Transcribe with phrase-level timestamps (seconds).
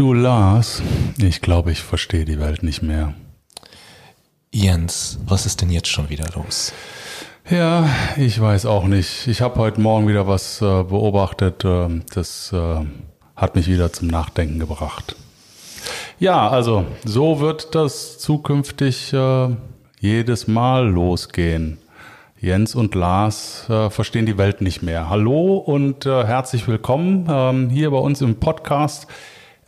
[0.00, 0.82] Du Lars,
[1.18, 3.12] ich glaube, ich verstehe die Welt nicht mehr.
[4.50, 6.72] Jens, was ist denn jetzt schon wieder los?
[7.50, 9.26] Ja, ich weiß auch nicht.
[9.26, 11.66] Ich habe heute Morgen wieder was äh, beobachtet.
[11.66, 12.80] Äh, das äh,
[13.36, 15.16] hat mich wieder zum Nachdenken gebracht.
[16.18, 19.48] Ja, also so wird das zukünftig äh,
[19.98, 21.76] jedes Mal losgehen.
[22.40, 25.10] Jens und Lars äh, verstehen die Welt nicht mehr.
[25.10, 29.06] Hallo und äh, herzlich willkommen ähm, hier bei uns im Podcast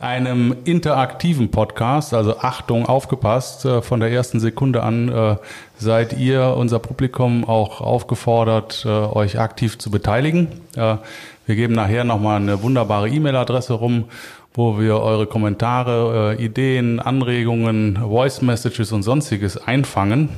[0.03, 2.13] einem interaktiven Podcast.
[2.13, 5.37] Also Achtung, aufgepasst, äh, von der ersten Sekunde an äh,
[5.77, 10.49] seid ihr, unser Publikum, auch aufgefordert, äh, euch aktiv zu beteiligen.
[10.75, 14.05] Wir geben nachher nochmal eine wunderbare E-Mail-Adresse rum,
[14.53, 20.29] wo wir eure Kommentare, Ideen, Anregungen, Voice Messages und sonstiges einfangen.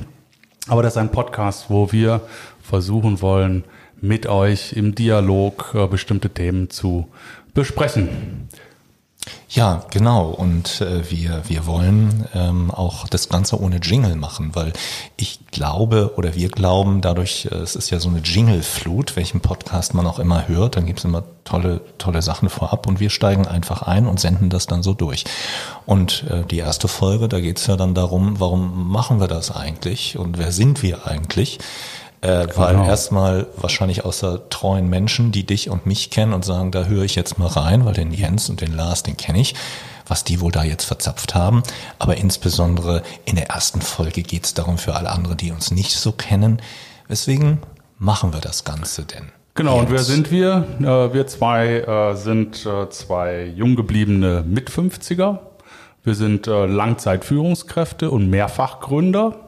[0.68, 2.20] Aber das ist ein Podcast, wo wir
[2.60, 3.64] versuchen wollen,
[4.00, 7.08] mit euch im Dialog bestimmte Themen zu
[7.54, 8.48] besprechen.
[9.48, 10.28] Ja, genau.
[10.28, 14.72] Und äh, wir, wir wollen ähm, auch das Ganze ohne Jingle machen, weil
[15.16, 19.94] ich glaube oder wir glauben, dadurch, äh, es ist ja so eine Jingle-Flut, welchen Podcast
[19.94, 23.82] man auch immer hört, dann gibt's immer tolle, tolle Sachen vorab und wir steigen einfach
[23.82, 25.24] ein und senden das dann so durch.
[25.86, 30.18] Und äh, die erste Folge, da geht's ja dann darum, warum machen wir das eigentlich
[30.18, 31.58] und wer sind wir eigentlich?
[32.22, 32.86] Äh, weil genau.
[32.86, 37.14] erstmal wahrscheinlich außer treuen Menschen, die dich und mich kennen und sagen, da höre ich
[37.14, 39.54] jetzt mal rein, weil den Jens und den Lars, den kenne ich,
[40.06, 41.62] was die wohl da jetzt verzapft haben.
[41.98, 45.92] Aber insbesondere in der ersten Folge geht es darum für alle anderen, die uns nicht
[45.92, 46.62] so kennen.
[47.08, 47.58] Weswegen
[47.98, 49.30] machen wir das Ganze denn?
[49.54, 50.66] Genau, und wer sind wir?
[50.80, 55.38] Äh, wir zwei äh, sind äh, zwei jung gebliebene Mit-50er.
[56.04, 59.45] Wir sind Langzeitführungskräfte und Mehrfachgründer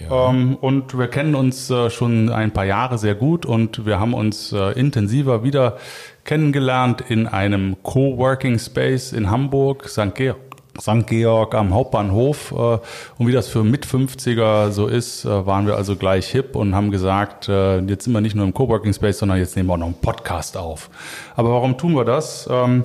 [0.00, 0.30] ja.
[0.30, 4.14] Ähm, und wir kennen uns äh, schon ein paar Jahre sehr gut und wir haben
[4.14, 5.76] uns äh, intensiver wieder
[6.24, 10.14] kennengelernt in einem Coworking Space in Hamburg, St.
[10.14, 10.38] Georg.
[10.80, 11.06] St.
[11.06, 12.52] Georg am Hauptbahnhof.
[12.52, 12.78] Äh,
[13.18, 16.90] und wie das für Mit-50er so ist, äh, waren wir also gleich hip und haben
[16.90, 19.78] gesagt, äh, jetzt sind wir nicht nur im Coworking Space, sondern jetzt nehmen wir auch
[19.78, 20.90] noch einen Podcast auf.
[21.34, 22.48] Aber warum tun wir das?
[22.50, 22.84] Ähm,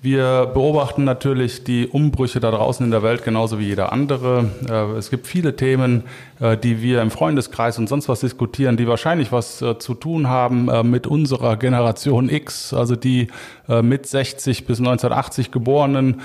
[0.00, 4.50] wir beobachten natürlich die Umbrüche da draußen in der Welt genauso wie jeder andere.
[4.98, 6.02] Es gibt viele Themen,
[6.62, 10.90] die wir im Freundeskreis und sonst was diskutieren, die wahrscheinlich was äh, zu tun haben
[10.90, 13.28] mit unserer Generation X, also die
[13.68, 16.20] mit 60 bis 1980 geborenen.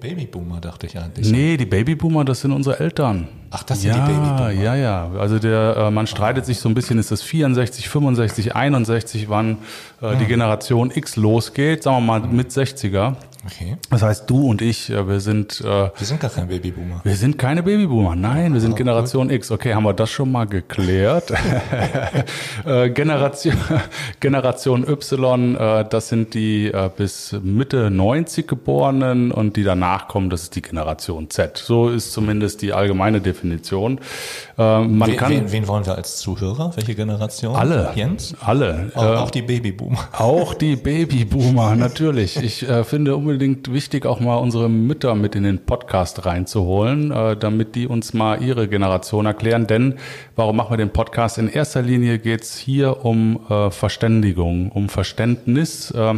[0.00, 1.30] Babyboomer dachte ich eigentlich.
[1.30, 3.28] Nee, die Babyboomer, das sind unsere Eltern.
[3.50, 4.50] Ach, das sind ja, die Babyboomer.
[4.50, 5.10] Ja, ja.
[5.18, 9.58] Also der, man streitet sich so ein bisschen, ist das 64, 65, 61, wann
[10.00, 10.28] äh, die ah.
[10.28, 13.14] Generation X losgeht, sagen wir mal mit 60er.
[13.46, 13.76] Okay.
[13.90, 15.60] Das heißt, du und ich, äh, wir sind.
[15.60, 17.00] Äh, wir sind gar kein Babyboomer.
[17.04, 18.16] Wir sind keine Babyboomer.
[18.16, 19.52] Nein, wir sind Generation X.
[19.52, 21.32] Okay, haben wir das schon mal geklärt?
[22.66, 23.56] äh, Generation,
[24.20, 30.30] Generation Y, äh, das sind die äh, bis Mitte 90 Geborenen und die danach kommen,
[30.30, 31.58] das ist die Generation Z.
[31.58, 34.00] So ist zumindest die allgemeine Definition.
[34.58, 36.72] Äh, man wen, kann, wen, wen wollen wir als Zuhörer?
[36.74, 37.54] Welche Generation?
[37.54, 37.92] Alle.
[37.94, 38.34] Jens?
[38.40, 38.90] Alle.
[38.94, 40.08] Auch, äh, auch die Babyboomer.
[40.12, 42.36] Auch die Babyboomer, natürlich.
[42.36, 47.36] Ich äh, finde unbedingt wichtig, auch mal unsere Mütter mit in den Podcast reinzuholen, äh,
[47.36, 49.66] damit die uns mal ihre Generation erklären.
[49.66, 49.96] Denn
[50.34, 51.36] warum machen wir den Podcast?
[51.36, 55.90] In erster Linie geht's hier um äh, Verständigung, um Verständnis.
[55.90, 56.14] Äh,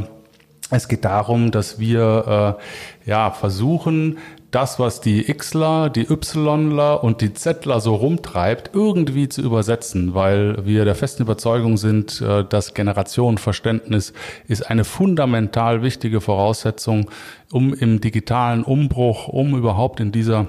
[0.71, 2.57] es geht darum, dass wir
[3.05, 4.19] äh, ja versuchen,
[4.51, 10.65] das, was die Xler, die Yler und die Zler so rumtreibt, irgendwie zu übersetzen, weil
[10.67, 14.13] wir der festen Überzeugung sind, äh, dass Generationenverständnis
[14.49, 17.11] ist eine fundamental wichtige Voraussetzung,
[17.53, 20.47] um im digitalen Umbruch, um überhaupt in dieser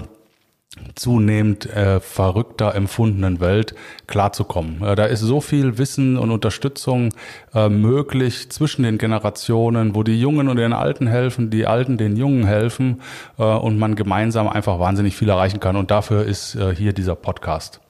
[0.96, 3.76] zunehmend äh, verrückter empfundenen Welt
[4.08, 4.82] klarzukommen.
[4.82, 7.10] Äh, da ist so viel Wissen und Unterstützung
[7.54, 12.16] äh, möglich zwischen den Generationen, wo die Jungen und den Alten helfen, die Alten den
[12.16, 13.02] Jungen helfen
[13.38, 15.76] äh, und man gemeinsam einfach wahnsinnig viel erreichen kann.
[15.76, 17.81] Und dafür ist äh, hier dieser Podcast.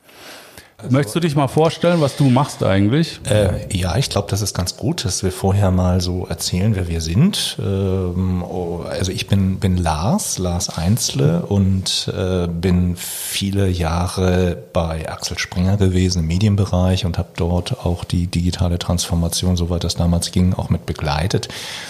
[0.83, 3.19] Also, Möchtest du dich mal vorstellen, was du machst eigentlich?
[3.29, 6.87] Äh, ja, ich glaube, das ist ganz gut, dass wir vorher mal so erzählen, wer
[6.87, 7.57] wir sind.
[7.59, 15.07] Ähm, oh, also ich bin, bin Lars, Lars Einzle und äh, bin viele Jahre bei
[15.07, 20.31] Axel Springer gewesen im Medienbereich und habe dort auch die digitale Transformation, soweit das damals
[20.31, 21.47] ging, auch mit begleitet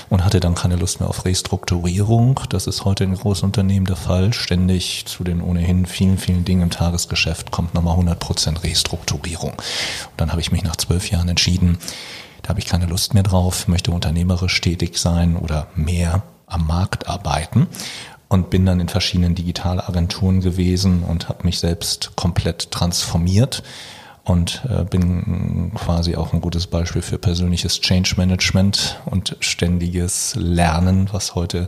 [0.09, 2.41] und hatte dann keine Lust mehr auf Restrukturierung.
[2.49, 4.33] Das ist heute in großen Unternehmen der Fall.
[4.33, 8.80] Ständig zu den ohnehin vielen, vielen Dingen im Tagesgeschäft kommt nochmal 100 Prozent Restrukturierung.
[8.81, 9.51] Restrukturierung.
[9.51, 11.77] Und dann habe ich mich nach zwölf Jahren entschieden,
[12.41, 17.07] da habe ich keine Lust mehr drauf, möchte unternehmerisch tätig sein oder mehr am Markt
[17.07, 17.67] arbeiten
[18.29, 23.61] und bin dann in verschiedenen Digitalagenturen gewesen und habe mich selbst komplett transformiert
[24.23, 31.09] und äh, bin quasi auch ein gutes Beispiel für persönliches Change Management und ständiges Lernen,
[31.11, 31.67] was heute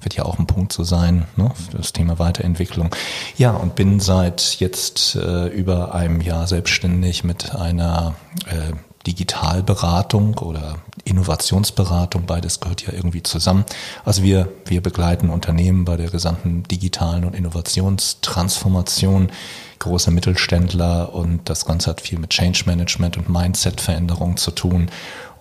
[0.00, 2.90] wird ja auch ein Punkt zu sein, ne, das Thema Weiterentwicklung.
[3.38, 8.14] Ja, und bin seit jetzt äh, über einem Jahr selbstständig mit einer
[8.46, 8.72] äh,
[9.06, 13.64] Digitalberatung oder Innovationsberatung, beides gehört ja irgendwie zusammen.
[14.04, 19.30] Also wir, wir begleiten Unternehmen bei der gesamten digitalen und Innovationstransformation,
[19.78, 24.90] große Mittelständler und das Ganze hat viel mit Change Management und Mindset-Veränderung zu tun.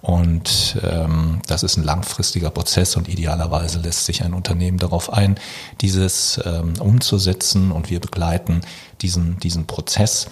[0.01, 5.35] Und ähm, das ist ein langfristiger Prozess und idealerweise lässt sich ein Unternehmen darauf ein,
[5.81, 8.61] dieses ähm, umzusetzen und wir begleiten
[9.01, 10.25] diesen, diesen Prozess.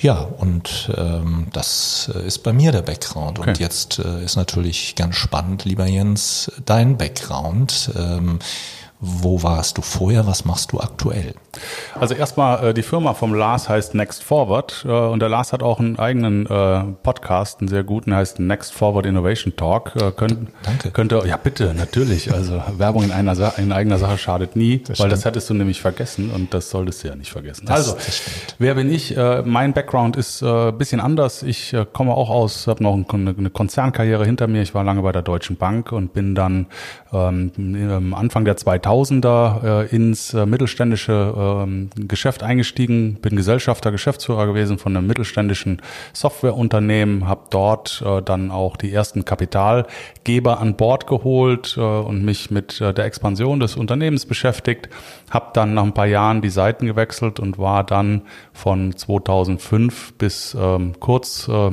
[0.00, 3.38] Ja, und ähm, das äh, ist bei mir der Background.
[3.38, 3.50] Okay.
[3.50, 7.90] Und jetzt äh, ist natürlich ganz spannend, lieber Jens, dein Background.
[7.96, 8.38] Ähm,
[9.00, 10.26] wo warst du vorher?
[10.26, 11.34] Was machst du aktuell?
[11.94, 15.62] Also erstmal, äh, die Firma vom Lars heißt Next Forward äh, und der Lars hat
[15.62, 19.92] auch einen eigenen äh, Podcast, einen sehr guten, heißt Next Forward Innovation Talk.
[20.16, 20.90] Könnt, Danke.
[20.90, 22.32] Könnte, ja bitte, natürlich.
[22.32, 25.12] Also Werbung in, einer, in eigener Sache schadet nie, das weil stimmt.
[25.12, 27.66] das hättest du nämlich vergessen und das solltest du ja nicht vergessen.
[27.66, 28.22] Das, also, das
[28.58, 29.16] wer bin ich?
[29.44, 31.42] Mein Background ist äh, bisschen anders.
[31.42, 34.62] Ich komme auch aus, habe noch eine, Konzernkarriere hinter mir.
[34.62, 36.66] Ich war lange bei der Deutschen Bank und bin dann
[37.12, 38.56] ähm, Anfang der
[38.88, 45.82] 2000er äh, ins äh, mittelständische ähm, Geschäft eingestiegen, bin Gesellschafter, Geschäftsführer gewesen von einem mittelständischen
[46.12, 52.50] Softwareunternehmen, habe dort äh, dann auch die ersten Kapitalgeber an Bord geholt äh, und mich
[52.50, 54.88] mit äh, der Expansion des Unternehmens beschäftigt,
[55.30, 60.56] habe dann nach ein paar Jahren die Seiten gewechselt und war dann von 2005 bis
[60.58, 61.72] ähm, kurz äh,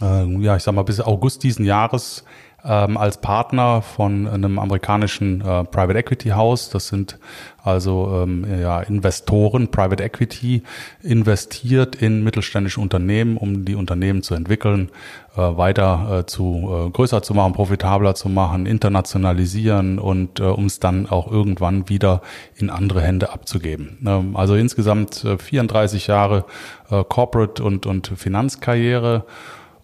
[0.00, 2.24] äh, ja, ich sag mal, bis August diesen Jahres
[2.64, 6.70] ähm, als Partner von einem amerikanischen äh, Private Equity House.
[6.70, 7.18] Das sind
[7.64, 10.62] also ähm, ja, Investoren, Private Equity,
[11.02, 14.90] investiert in mittelständische Unternehmen, um die Unternehmen zu entwickeln,
[15.36, 20.66] äh, weiter äh, zu äh, größer zu machen, profitabler zu machen, internationalisieren und äh, um
[20.66, 22.22] es dann auch irgendwann wieder
[22.56, 23.98] in andere Hände abzugeben.
[24.06, 26.44] Ähm, also insgesamt äh, 34 Jahre
[26.90, 29.24] äh, Corporate und, und Finanzkarriere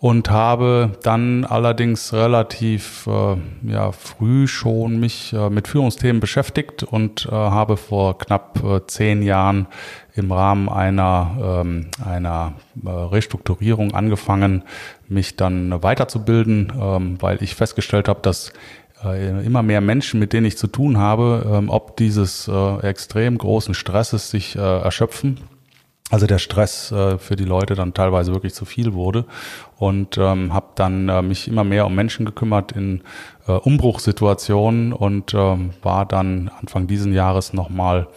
[0.00, 3.36] und habe dann allerdings relativ äh,
[3.68, 9.22] ja, früh schon mich äh, mit Führungsthemen beschäftigt und äh, habe vor knapp äh, zehn
[9.22, 9.66] Jahren
[10.14, 12.54] im Rahmen einer, ähm, einer
[12.84, 14.62] äh, Restrukturierung angefangen,
[15.08, 18.52] mich dann weiterzubilden, ähm, weil ich festgestellt habe, dass
[19.04, 22.48] äh, immer mehr Menschen, mit denen ich zu tun habe, ähm, ob dieses
[22.82, 25.38] extrem großen Stresses sich erschöpfen
[26.10, 29.24] also der Stress äh, für die Leute dann teilweise wirklich zu viel wurde.
[29.76, 33.02] Und ähm, habe dann äh, mich immer mehr um Menschen gekümmert in
[33.46, 38.08] äh, Umbruchssituationen und ähm, war dann Anfang diesen Jahres nochmal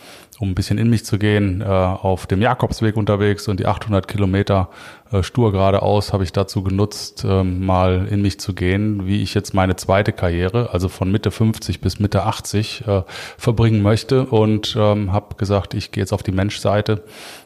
[0.42, 4.08] um ein bisschen in mich zu gehen, äh, auf dem Jakobsweg unterwegs und die 800
[4.08, 4.70] Kilometer
[5.12, 9.36] äh, stur geradeaus habe ich dazu genutzt, äh, mal in mich zu gehen, wie ich
[9.36, 13.04] jetzt meine zweite Karriere, also von Mitte 50 bis Mitte 80, äh,
[13.38, 17.04] verbringen möchte und ähm, habe gesagt, ich gehe jetzt auf die Menschseite,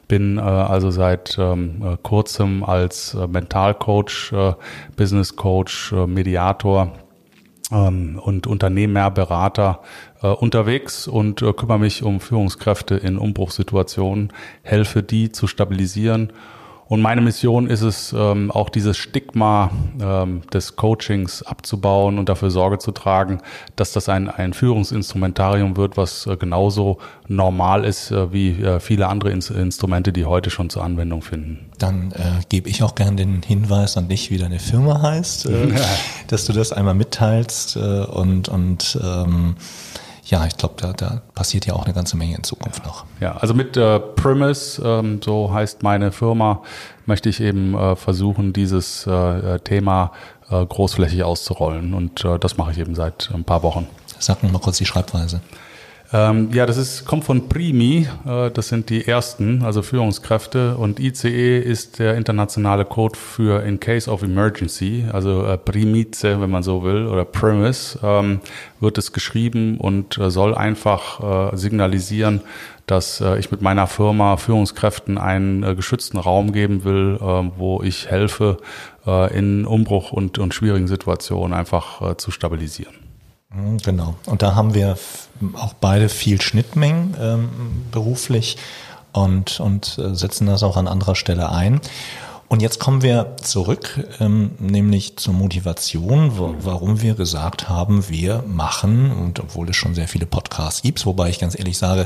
[0.07, 4.53] bin äh, also seit ähm, äh, kurzem als äh, Mentalcoach, äh,
[4.95, 6.93] Business Coach, äh, Mediator
[7.71, 9.81] ähm, und Unternehmerberater
[10.25, 14.31] äh, unterwegs und äh, kümmere mich um Führungskräfte in Umbruchssituationen,
[14.63, 16.31] helfe die zu stabilisieren
[16.87, 22.51] und meine Mission ist es, ähm, auch dieses Stigma ähm, des Coachings abzubauen und dafür
[22.51, 23.39] Sorge zu tragen,
[23.75, 29.07] dass das ein, ein Führungsinstrumentarium wird, was äh, genauso normal ist äh, wie äh, viele
[29.07, 31.71] andere Ins Instrumente, die heute schon zur Anwendung finden.
[31.79, 35.73] Dann äh, gebe ich auch gern den Hinweis an dich, wie deine Firma heißt, äh,
[36.27, 39.55] dass du das einmal mitteilst äh, und, und ähm,
[40.25, 42.85] ja, ich glaube, da, da passiert ja auch eine ganze Menge in Zukunft ja.
[42.87, 43.05] noch.
[43.19, 46.63] Ja, also mit äh, Premise, ähm, so heißt meine Firma,
[47.05, 50.11] möchte ich eben äh, versuchen, dieses äh, Thema
[50.49, 51.93] äh, großflächig auszurollen.
[51.93, 53.87] Und äh, das mache ich eben seit ein paar Wochen.
[54.17, 55.41] Sag noch mal kurz die Schreibweise.
[56.13, 60.77] Ähm, ja, das ist, kommt von Primi, äh, das sind die ersten, also Führungskräfte.
[60.77, 66.49] Und ICE ist der internationale Code für In Case of Emergency, also äh, Primice, wenn
[66.49, 68.39] man so will, oder Premise, ähm,
[68.79, 72.41] wird es geschrieben und äh, soll einfach äh, signalisieren,
[72.85, 77.17] dass äh, ich mit meiner Firma Führungskräften einen äh, geschützten Raum geben will,
[77.57, 78.57] wo ich helfe,
[79.05, 83.04] in Umbruch und, und schwierigen Situationen einfach zu stabilisieren.
[83.55, 84.15] Mhm, genau.
[84.25, 84.97] Und da haben wir
[85.55, 87.49] auch beide viel Schnittmengen ähm,
[87.91, 88.57] beruflich
[89.11, 91.79] und, und äh, setzen das auch an anderer Stelle ein.
[92.47, 98.43] Und jetzt kommen wir zurück, ähm, nämlich zur Motivation, wo, warum wir gesagt haben, wir
[98.47, 102.05] machen, und obwohl es schon sehr viele Podcasts gibt, wobei ich ganz ehrlich sage,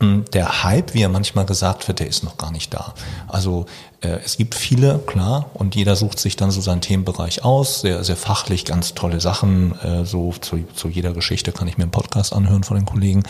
[0.00, 2.94] der Hype, wie er manchmal gesagt wird, der ist noch gar nicht da.
[3.28, 3.66] Also
[4.00, 8.02] äh, es gibt viele, klar, und jeder sucht sich dann so seinen Themenbereich aus, sehr,
[8.02, 9.78] sehr fachlich, ganz tolle Sachen.
[9.80, 13.22] Äh, so zu, zu jeder Geschichte kann ich mir einen Podcast anhören von den Kollegen.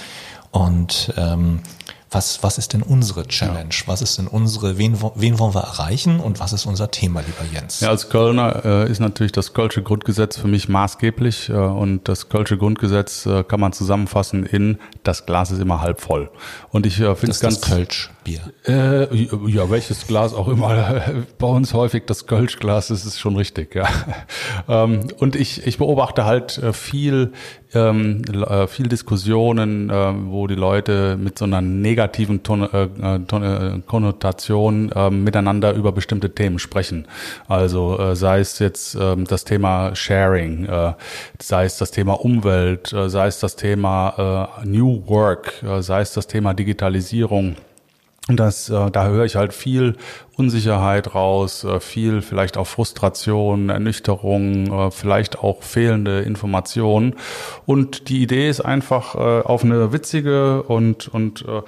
[0.51, 1.61] Und ähm,
[2.11, 3.71] was, was ist denn unsere Challenge?
[3.73, 3.87] Ja.
[3.87, 7.45] Was ist denn unsere, wen, wen wollen wir erreichen und was ist unser Thema, lieber
[7.53, 7.81] Jens?
[7.81, 12.29] Ja, als Kölner äh, ist natürlich das Kölsche Grundgesetz für mich maßgeblich äh, und das
[12.29, 16.31] Kölsche Grundgesetz äh, kann man zusammenfassen in das Glas ist immer halb voll.
[16.71, 17.61] Und ich äh, finde es ganz...
[17.61, 18.11] Das Kölsch.
[18.27, 18.41] Bier?
[18.67, 19.15] Äh,
[19.49, 21.01] ja, welches Glas auch immer.
[21.39, 23.87] Bei uns häufig das Kölschglas, das ist schon richtig, ja.
[24.69, 27.33] Ähm, und ich, ich beobachte halt äh, viel,
[27.73, 33.85] ähm, äh, viel Diskussionen, äh, wo die Leute mit so einer negativen Ton, äh, Ton,
[33.87, 37.07] Konnotation äh, miteinander über bestimmte Themen sprechen.
[37.47, 40.95] Also äh, sei es jetzt äh, das Thema Sharing, äh,
[41.41, 46.01] sei es das Thema Umwelt, äh, sei es das Thema äh, New Work, äh, sei
[46.01, 47.55] es das Thema Digitalisierung.
[48.29, 49.95] Und das, äh, da höre ich halt viel
[50.37, 57.15] Unsicherheit raus, äh, viel vielleicht auch Frustration, Ernüchterung, äh, vielleicht auch fehlende Informationen.
[57.67, 61.63] Und die Idee ist einfach auf eine witzige und, und äh,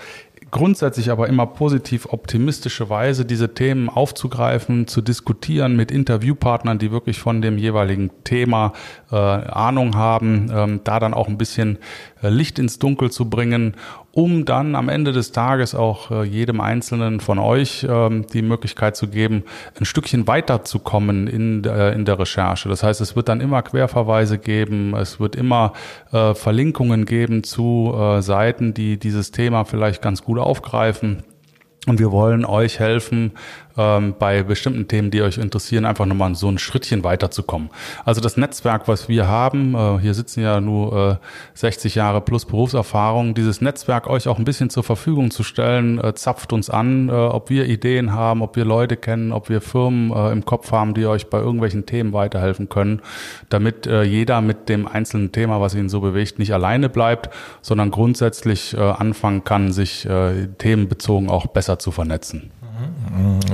[0.50, 7.18] grundsätzlich aber immer positiv optimistische Weise diese Themen aufzugreifen, zu diskutieren mit Interviewpartnern, die wirklich
[7.18, 8.72] von dem jeweiligen Thema
[9.10, 11.78] äh, Ahnung haben, ähm, da dann auch ein bisschen
[12.20, 13.74] Licht ins Dunkel zu bringen,
[14.18, 18.96] um dann am Ende des Tages auch äh, jedem Einzelnen von euch ähm, die Möglichkeit
[18.96, 19.44] zu geben,
[19.78, 22.68] ein Stückchen weiterzukommen in, äh, in der Recherche.
[22.68, 25.72] Das heißt, es wird dann immer Querverweise geben, es wird immer
[26.10, 31.22] äh, Verlinkungen geben zu äh, Seiten, die dieses Thema vielleicht ganz gut aufgreifen.
[31.86, 33.34] Und wir wollen euch helfen,
[33.78, 37.70] ähm, bei bestimmten Themen, die euch interessieren, einfach nochmal so ein Schrittchen weiterzukommen.
[38.04, 42.44] Also das Netzwerk, was wir haben, äh, hier sitzen ja nur äh, 60 Jahre plus
[42.44, 47.08] Berufserfahrung, dieses Netzwerk euch auch ein bisschen zur Verfügung zu stellen, äh, zapft uns an,
[47.08, 50.72] äh, ob wir Ideen haben, ob wir Leute kennen, ob wir Firmen äh, im Kopf
[50.72, 53.00] haben, die euch bei irgendwelchen Themen weiterhelfen können,
[53.48, 57.30] damit äh, jeder mit dem einzelnen Thema, was ihn so bewegt, nicht alleine bleibt,
[57.62, 60.06] sondern grundsätzlich anfangen kann, sich
[60.58, 62.50] themenbezogen auch besser zu vernetzen.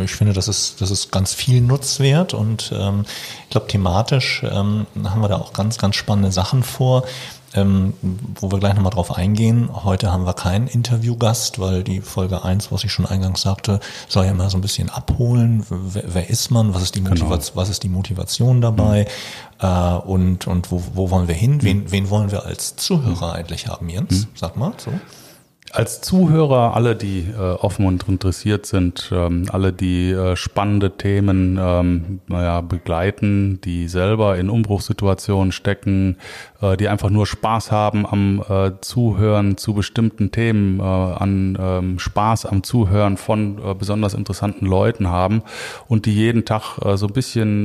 [0.05, 3.05] Ich finde, das ist, das ist ganz viel Nutzwert und ähm,
[3.45, 7.05] ich glaube, thematisch ähm, haben wir da auch ganz, ganz spannende Sachen vor.
[7.57, 7.95] Ähm,
[8.41, 9.71] wo wir gleich nochmal drauf eingehen.
[9.85, 14.25] Heute haben wir keinen Interviewgast, weil die Folge 1, was ich schon eingangs sagte, soll
[14.25, 15.65] ja immer so ein bisschen abholen.
[15.71, 16.75] Wer, wer ist man?
[16.75, 17.01] Was ist die.
[17.01, 17.55] Motivation, genau.
[17.55, 19.07] was ist die Motivation dabei?
[19.61, 19.69] Mhm.
[19.69, 21.63] Äh, und und wo, wo wollen wir hin?
[21.63, 21.93] Wen, mhm.
[21.93, 23.35] wen wollen wir als Zuhörer mhm.
[23.35, 24.23] eigentlich haben, Jens?
[24.23, 24.27] Mhm.
[24.35, 24.91] Sag mal so
[25.75, 31.59] als Zuhörer, alle, die äh, offen und interessiert sind, ähm, alle, die äh, spannende Themen
[31.61, 36.17] ähm, naja, begleiten, die selber in Umbruchssituationen stecken,
[36.63, 41.99] äh, die einfach nur Spaß haben am äh, Zuhören zu bestimmten Themen, äh, an ähm,
[41.99, 45.43] Spaß am Zuhören von äh, besonders interessanten Leuten haben
[45.89, 47.65] und die jeden Tag so ein bisschen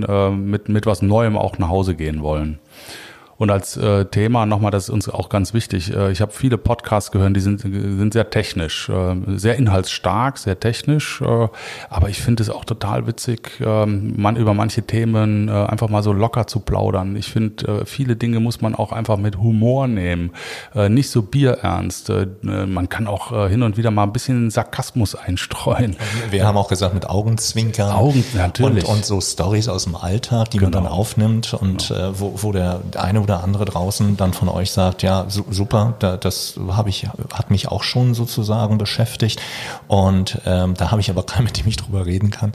[0.50, 2.60] mit, mit was Neuem auch nach Hause gehen wollen.
[3.40, 5.96] Und als äh, Thema nochmal, das ist uns auch ganz wichtig.
[5.96, 10.60] Äh, ich habe viele Podcasts gehört, die sind, sind sehr technisch, äh, sehr inhaltsstark, sehr
[10.60, 11.22] technisch.
[11.22, 11.48] Äh,
[11.90, 16.04] aber ich finde es auch total witzig, äh, man über manche Themen äh, einfach mal
[16.04, 17.16] so locker zu plaudern.
[17.16, 20.32] Ich finde, äh, viele Dinge muss man auch einfach mit Humor nehmen,
[20.76, 22.10] äh, nicht so bierernst.
[22.10, 25.96] Äh, man kann auch äh, hin und wieder mal ein bisschen Sarkasmus einstreuen.
[26.30, 27.90] Wir haben auch gesagt mit Augenzwinkern.
[27.90, 28.84] Augen, natürlich.
[28.84, 30.72] Und, und so Stories aus dem Alltag, die genau.
[30.72, 32.10] man dann aufnimmt und genau.
[32.10, 36.18] äh, wo, wo der eine oder andere draußen dann von euch sagt, ja, super, da,
[36.18, 39.42] das habe ich, hat mich auch schon sozusagen beschäftigt.
[39.88, 42.54] Und ähm, da habe ich aber keinen, mit dem ich drüber reden kann.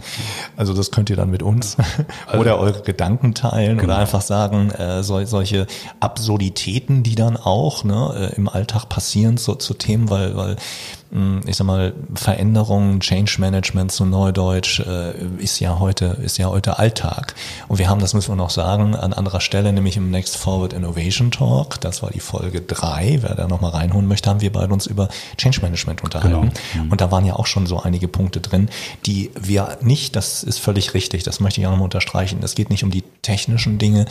[0.56, 1.76] Also das könnt ihr dann mit uns
[2.26, 3.92] also, oder eure Gedanken teilen genau.
[3.92, 5.66] oder einfach sagen, äh, sol solche
[6.00, 10.56] Absurditäten, die dann auch ne, äh, im Alltag passieren so, zu Themen, weil, weil
[11.46, 16.78] ich sag mal, Veränderungen, Change Management zu Neudeutsch, äh, ist ja heute, ist ja heute
[16.80, 17.34] Alltag.
[17.68, 20.72] Und wir haben, das müssen wir noch sagen, an anderer Stelle, nämlich im Next Forward
[20.72, 23.18] Innovation Talk, das war die Folge drei.
[23.20, 26.52] wer da nochmal reinholen möchte, haben wir beide uns über Change Management unterhalten.
[26.72, 26.84] Genau.
[26.84, 26.90] Mhm.
[26.90, 28.68] Und da waren ja auch schon so einige Punkte drin,
[29.06, 32.70] die wir nicht, das ist völlig richtig, das möchte ich auch nochmal unterstreichen, es geht
[32.70, 34.06] nicht um die technischen Dinge,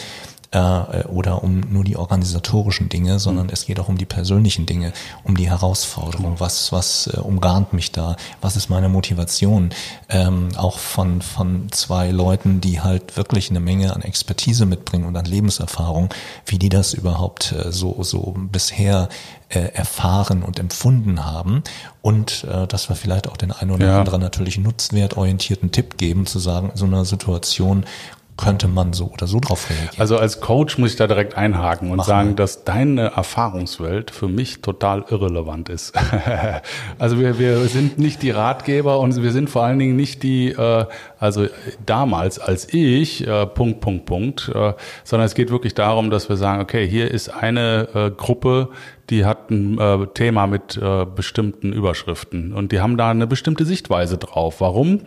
[0.54, 3.54] äh, oder um nur die organisatorischen Dinge, sondern mhm.
[3.54, 4.94] es geht auch um die persönlichen Dinge,
[5.24, 9.72] um die Herausforderung, was, was äh, umgarnt mich da, was ist meine Motivation,
[10.10, 15.18] ähm, auch von, von zwei Leuten, die halt wirklich eine Menge an Expertise mitbringen und
[15.18, 16.10] an Lebenserfahrung,
[16.46, 19.10] wie die das überhaupt äh, so, so bisher
[19.50, 21.64] äh, erfahren und empfunden haben
[22.02, 24.00] und äh, dass wir vielleicht auch den einen oder ja.
[24.00, 27.86] anderen natürlich nutzwertorientierten Tipp geben, zu sagen, in so einer Situation
[28.36, 29.96] könnte man so oder so drauf reagieren.
[30.00, 32.36] Also als Coach muss ich da direkt einhaken und Mach sagen, mal.
[32.36, 35.94] dass deine Erfahrungswelt für mich total irrelevant ist.
[37.00, 40.50] also wir, wir sind nicht die Ratgeber und wir sind vor allen Dingen nicht die,
[40.50, 40.86] äh,
[41.20, 41.48] also
[41.86, 44.74] damals als ich, äh, Punkt, Punkt, Punkt, äh,
[45.04, 48.70] sondern es geht wirklich darum, dass wir sagen, okay, hier ist eine äh, Gruppe,
[49.10, 53.66] die hat ein äh, Thema mit äh, bestimmten Überschriften und die haben da eine bestimmte
[53.66, 54.60] Sichtweise drauf.
[54.60, 55.02] Warum?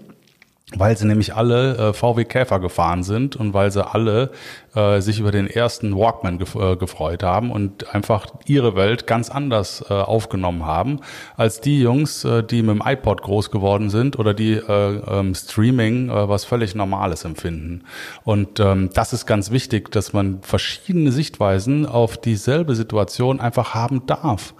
[0.75, 4.33] Weil sie nämlich alle äh, VW Käfer gefahren sind und weil sie alle
[4.75, 9.31] äh, sich über den ersten Walkman gef äh, gefreut haben und einfach ihre Welt ganz
[9.31, 11.03] anders äh, aufgenommen haben
[11.37, 15.37] als die Jungs, äh, die mit dem iPod groß geworden sind oder die äh, ähm,
[15.37, 17.85] Streaming äh, was völlig Normales empfinden.
[18.25, 24.05] Und ähm, das ist ganz wichtig, dass man verschiedene Sichtweisen auf dieselbe Situation einfach haben
[24.07, 24.53] darf.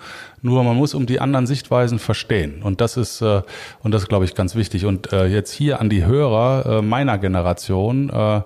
[0.47, 2.63] Nur man muss um die anderen Sichtweisen verstehen.
[2.63, 3.43] Und das ist, äh,
[3.83, 4.87] und das glaube ich ganz wichtig.
[4.87, 8.43] Und äh, jetzt hier an die Hörer äh, meiner Generation, äh,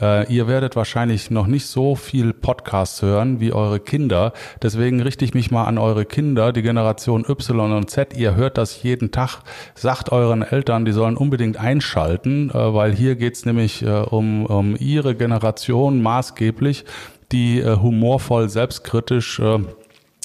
[0.00, 4.32] äh, ihr werdet wahrscheinlich noch nicht so viel Podcasts hören wie eure Kinder.
[4.62, 8.16] Deswegen richte ich mich mal an eure Kinder, die Generation Y und Z.
[8.16, 9.42] Ihr hört das jeden Tag.
[9.74, 14.74] Sagt euren Eltern, die sollen unbedingt einschalten, äh, weil hier geht's nämlich äh, um, um
[14.74, 16.86] ihre Generation maßgeblich,
[17.30, 19.58] die äh, humorvoll, selbstkritisch äh,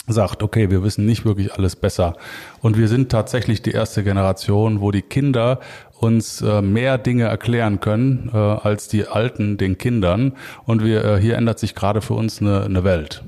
[0.07, 2.15] sagt, okay, wir wissen nicht wirklich alles besser.
[2.61, 5.59] Und wir sind tatsächlich die erste Generation, wo die Kinder
[5.99, 10.33] uns äh, mehr Dinge erklären können äh, als die Alten den Kindern.
[10.65, 13.23] Und wir, äh, hier ändert sich gerade für uns eine, eine Welt.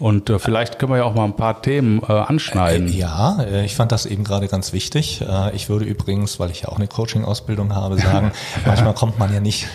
[0.00, 2.88] Und äh, vielleicht können wir ja auch mal ein paar Themen äh, anschneiden.
[2.88, 5.20] Äh, ja, äh, ich fand das eben gerade ganz wichtig.
[5.20, 8.32] Äh, ich würde übrigens, weil ich ja auch eine Coaching-Ausbildung habe, sagen,
[8.66, 9.68] manchmal kommt man ja nicht,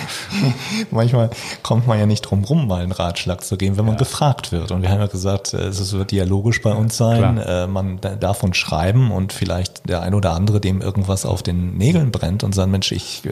[0.90, 1.28] manchmal
[1.62, 3.98] kommt man ja nicht drum rum, mal einen Ratschlag zu geben, wenn man ja.
[3.98, 4.72] gefragt wird.
[4.72, 7.34] Und wir haben ja gesagt, äh, es wird dialogisch bei uns sein.
[7.70, 12.10] Man darf uns schreiben und vielleicht der ein oder andere, dem irgendwas auf den Nägeln
[12.10, 13.22] brennt und sagt, Mensch, ich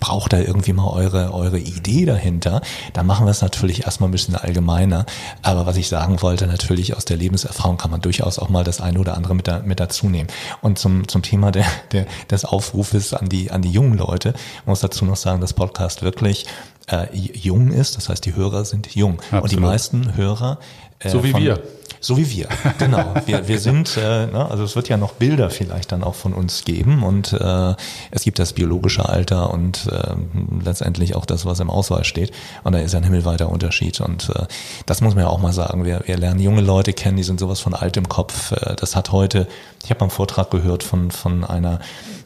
[0.00, 2.60] brauche da irgendwie mal eure, eure Idee dahinter.
[2.92, 5.06] Dann machen wir es natürlich erstmal ein bisschen allgemeiner.
[5.46, 8.80] Aber was ich sagen wollte, natürlich aus der Lebenserfahrung kann man durchaus auch mal das
[8.80, 10.28] eine oder andere mit, da, mit dazu nehmen.
[10.60, 14.34] Und zum, zum Thema der, der, des Aufrufes an die, an die jungen Leute,
[14.64, 16.46] muss dazu noch sagen, dass Podcast wirklich
[16.88, 17.96] äh, jung ist.
[17.96, 19.20] Das heißt, die Hörer sind jung.
[19.20, 19.42] Absolut.
[19.44, 20.58] Und die meisten Hörer.
[20.98, 21.62] Äh, so wie von, wir.
[22.00, 22.48] So wie wir,
[22.78, 23.14] genau.
[23.24, 26.34] Wir, wir sind, äh, ne, also es wird ja noch Bilder vielleicht dann auch von
[26.34, 27.74] uns geben und äh,
[28.10, 30.14] es gibt das biologische Alter und äh,
[30.64, 32.32] letztendlich auch das, was im Ausweis steht.
[32.64, 34.00] Und da ist ein himmelweiter Unterschied.
[34.00, 34.46] Und äh,
[34.84, 35.84] das muss man ja auch mal sagen.
[35.84, 38.52] Wir, wir lernen junge Leute kennen, die sind sowas von alt im Kopf.
[38.52, 39.48] Äh, das hat heute,
[39.82, 41.80] ich habe einen Vortrag gehört von, von einer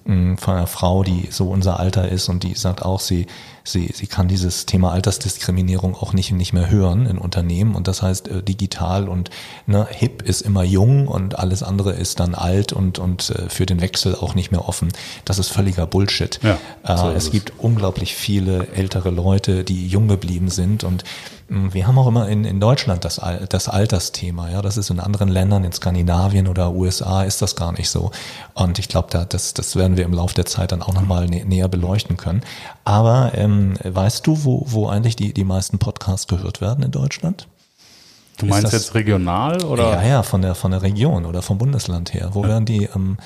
[0.04, 3.26] von einer Frau, die so unser Alter ist und die sagt auch, sie,
[3.64, 8.02] sie, sie kann dieses Thema Altersdiskriminierung auch nicht, nicht mehr hören in Unternehmen und das
[8.02, 9.30] heißt äh, digital und
[9.66, 13.66] ne, hip ist immer jung und alles andere ist dann alt und, und äh, für
[13.66, 14.88] den Wechsel auch nicht mehr offen.
[15.24, 16.40] Das ist völliger Bullshit.
[16.42, 16.58] Ja,
[16.96, 21.04] so äh, es, es gibt unglaublich viele ältere Leute, die jung geblieben sind und
[21.50, 24.50] hm, wir haben auch immer in, in Deutschland das, das Altersthema.
[24.50, 28.12] Ja, das ist in anderen Ländern, in Skandinavien oder USA ist das gar nicht so.
[28.54, 31.26] Und ich glaube, da, das, das werden wir im Laufe der Zeit dann auch nochmal
[31.26, 32.42] nä näher beleuchten können.
[32.84, 33.49] Aber ähm,
[33.82, 37.46] weißt du, wo, wo eigentlich die, die meisten Podcasts gehört werden in Deutschland?
[38.38, 39.90] Du meinst das, jetzt regional oder?
[39.90, 42.30] Ja, ja, von der, von der Region oder vom Bundesland her.
[42.32, 42.48] Wo ja.
[42.48, 43.18] werden die ähm,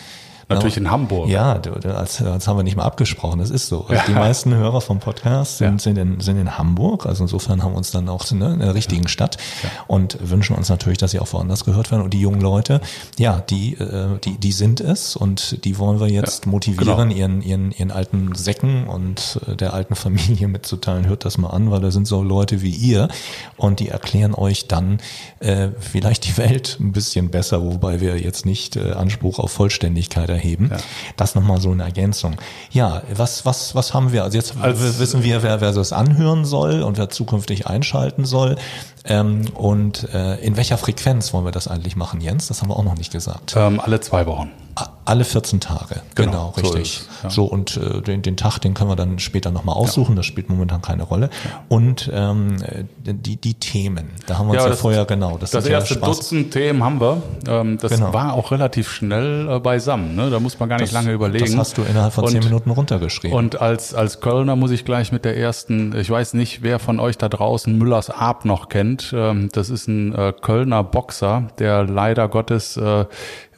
[0.48, 1.28] Natürlich in Hamburg.
[1.28, 1.60] Ja,
[1.94, 3.82] als, als haben wir nicht mal abgesprochen, das ist so.
[3.82, 4.02] Also ja.
[4.06, 5.78] Die meisten Hörer vom Podcast sind, ja.
[5.78, 8.74] sind, in, sind in Hamburg, also insofern haben wir uns dann auch ne, in der
[8.74, 9.38] richtigen Stadt
[9.86, 12.02] und wünschen uns natürlich, dass sie auch woanders gehört werden.
[12.02, 12.80] Und die jungen Leute,
[13.18, 17.20] ja, die, äh, die, die sind es und die wollen wir jetzt motivieren, genau.
[17.20, 21.70] ihren, ihren, ihren alten Säcken und äh, der alten Familie mitzuteilen, hört das mal an,
[21.70, 23.08] weil da sind so Leute wie ihr
[23.56, 24.98] und die erklären euch dann
[25.40, 30.33] äh, vielleicht die Welt ein bisschen besser, wobei wir jetzt nicht äh, Anspruch auf Vollständigkeit
[30.34, 30.68] erheben.
[30.70, 30.78] Ja.
[31.16, 32.36] Das nochmal so eine Ergänzung.
[32.70, 34.24] Ja, was, was, was haben wir?
[34.24, 38.56] Also jetzt also, wissen wir, wer, wer das anhören soll und wer zukünftig einschalten soll.
[39.04, 42.48] Ähm, und äh, in welcher Frequenz wollen wir das eigentlich machen, Jens?
[42.48, 43.54] Das haben wir auch noch nicht gesagt.
[43.56, 44.50] Ähm, alle zwei Wochen.
[44.74, 46.00] Alle alle 14 Tage.
[46.14, 46.98] Genau, genau richtig.
[46.98, 47.30] So, es, ja.
[47.30, 50.12] so und äh, den, den Tag, den können wir dann später nochmal aussuchen.
[50.12, 50.16] Ja.
[50.16, 51.30] Das spielt momentan keine Rolle.
[51.68, 52.56] Und ähm,
[53.04, 55.36] die, die Themen, da haben wir uns ja, vorher genau.
[55.38, 57.22] Das, das erste Dutzend Themen haben wir.
[57.46, 58.12] Ähm, das genau.
[58.12, 60.16] war auch relativ schnell äh, beisammen.
[60.16, 60.30] Ne?
[60.30, 61.44] Da muss man gar nicht das, lange überlegen.
[61.44, 63.36] Das hast du innerhalb von zehn Minuten runtergeschrieben.
[63.36, 66.98] Und als, als Kölner muss ich gleich mit der ersten, ich weiß nicht, wer von
[66.98, 68.93] euch da draußen Müllers Arp noch kennt.
[69.12, 73.06] Ähm, das ist ein äh, Kölner Boxer, der leider Gottes äh,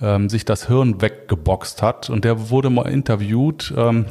[0.00, 2.10] ähm, sich das Hirn weggeboxt hat.
[2.10, 3.72] Und der wurde mal interviewt.
[3.76, 4.06] Ähm,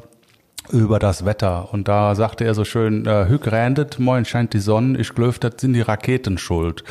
[0.72, 1.70] über das Wetter.
[1.72, 5.40] Und da sagte er so schön, äh, Hüg rendet, moin scheint die Sonne, ich glöf,
[5.40, 6.84] das sind die Raketen schuld.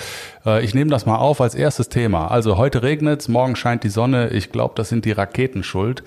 [0.47, 2.29] Äh, ich nehme das mal auf als erstes Thema.
[2.29, 6.03] Also heute regnet's, morgen scheint die Sonne, ich glaube, das sind die Raketen schuld.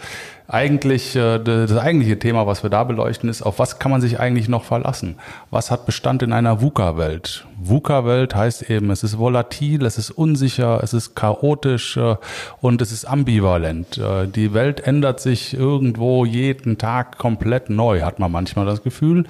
[0.50, 4.20] Eigentlich, äh, das eigentliche Thema, was wir da beleuchten, ist, auf was kann man sich
[4.20, 5.16] eigentlich noch verlassen?
[5.52, 7.46] Was hat Bestand in einer VUCA-Welt?
[7.62, 12.16] VUCA-Welt heißt eben, es ist volatil, es ist unsicher, es ist chaotisch äh,
[12.62, 14.00] und es ist ambivalent.
[14.36, 19.26] Die Welt ändert sich irgendwo jeden Tag komplett neu, hat man manchmal das Gefühl.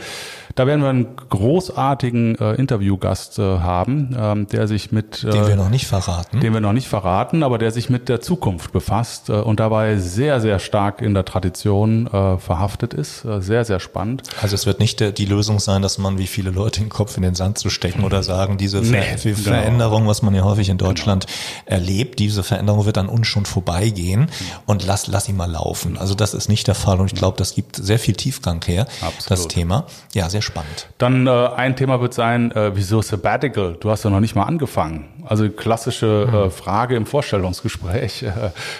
[0.57, 5.47] Da werden wir einen großartigen äh, Interviewgast äh, haben, ähm, der sich mit äh, den
[5.47, 8.71] wir noch nicht verraten, den wir noch nicht verraten, aber der sich mit der Zukunft
[8.71, 13.23] befasst äh, und dabei sehr sehr stark in der Tradition äh, verhaftet ist.
[13.23, 14.23] Äh, sehr sehr spannend.
[14.41, 17.17] Also es wird nicht der, die Lösung sein, dass man wie viele Leute den Kopf
[17.17, 19.37] in den Sand zu stecken oder sagen, diese Ver nee, genau.
[19.37, 21.77] Veränderung, was man ja häufig in Deutschland genau.
[21.77, 24.31] erlebt, diese Veränderung wird an uns schon vorbeigehen
[24.65, 25.99] und lass lass ihn mal laufen.
[25.99, 28.87] Also das ist nicht der Fall und ich glaube, das gibt sehr viel Tiefgang her,
[29.01, 29.29] Absolut.
[29.29, 29.85] das Thema.
[30.15, 30.87] Ja, sehr spannend.
[30.97, 33.77] Dann äh, ein Thema wird sein, äh, wieso Sabbatical?
[33.79, 35.05] Du hast ja noch nicht mal angefangen.
[35.25, 36.51] Also klassische äh, hm.
[36.51, 38.25] Frage im Vorstellungsgespräch.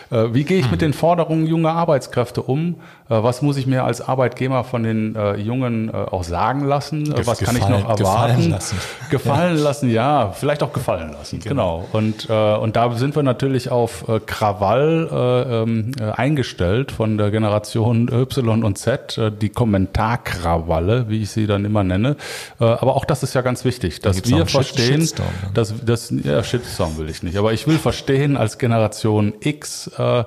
[0.10, 0.71] Äh, wie gehe ich hm.
[0.71, 2.75] mit den Forderungen junger Arbeitskräfte um?
[3.10, 7.13] Äh, was muss ich mir als Arbeitgeber von den äh, Jungen auch sagen lassen?
[7.25, 7.97] Was kann ich noch erwarten?
[7.97, 8.77] Gefallen lassen.
[9.10, 9.63] Gefallen ja.
[9.63, 11.86] lassen, ja, vielleicht auch gefallen lassen, genau.
[11.91, 11.97] genau.
[11.97, 18.08] Und, und da sind wir natürlich auf Krawall äh, ähm, äh, eingestellt von der Generation
[18.08, 22.15] Y und Z, die Kommentarkrawalle, wie ich sie dann immer nenne.
[22.60, 25.50] Äh, aber auch das ist ja ganz wichtig, dass da wir verstehen, Shitstorm, ne?
[25.54, 30.24] dass das ja Shitstorm will ich nicht, aber ich will verstehen als Generation X, äh,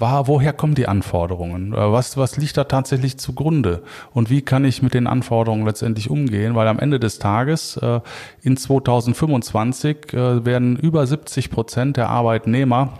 [0.00, 1.74] war, woher kommen die Anforderungen?
[1.74, 3.82] Äh, was, was liegt da tatsächlich zugrunde?
[4.12, 6.54] Und wie kann ich mit den Anforderungen letztendlich umgehen?
[6.54, 8.00] Weil am Ende des Tages äh,
[8.42, 12.94] in 2025 äh, werden über 70 Prozent der Arbeitnehmer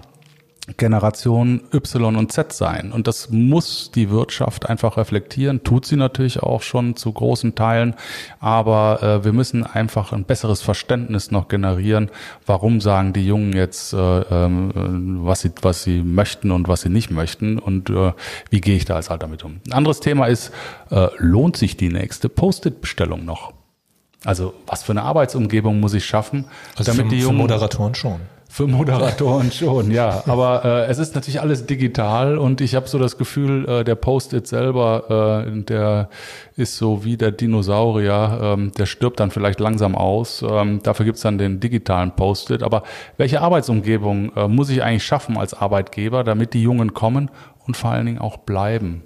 [0.77, 2.93] Generation Y und Z sein.
[2.93, 7.95] Und das muss die Wirtschaft einfach reflektieren, tut sie natürlich auch schon zu großen Teilen,
[8.39, 12.11] aber äh, wir müssen einfach ein besseres Verständnis noch generieren,
[12.47, 16.91] warum sagen die Jungen jetzt, äh, äh, was, sie, was sie möchten und was sie
[16.91, 18.13] nicht möchten und äh,
[18.51, 19.61] wie gehe ich da als Alter mit um.
[19.67, 20.53] Ein anderes Thema ist,
[20.91, 23.53] äh, lohnt sich die nächste Post-it-Bestellung noch?
[24.25, 26.45] Also was für eine Arbeitsumgebung muss ich schaffen,
[26.77, 27.39] also damit für, die Jungen...
[27.39, 28.21] Moderatoren schon.
[28.53, 30.25] Für Moderatoren schon, ja.
[30.27, 33.95] Aber äh, es ist natürlich alles digital und ich habe so das Gefühl, äh, der
[33.95, 36.09] Post-it selber, äh, der
[36.57, 40.43] ist so wie der Dinosaurier, ähm, der stirbt dann vielleicht langsam aus.
[40.43, 42.65] Ähm, dafür gibt's dann den digitalen Post-it.
[42.65, 42.83] Aber
[43.19, 47.31] welche Arbeitsumgebung äh, muss ich eigentlich schaffen als Arbeitgeber, damit die Jungen kommen
[47.69, 49.05] und vor allen Dingen auch bleiben?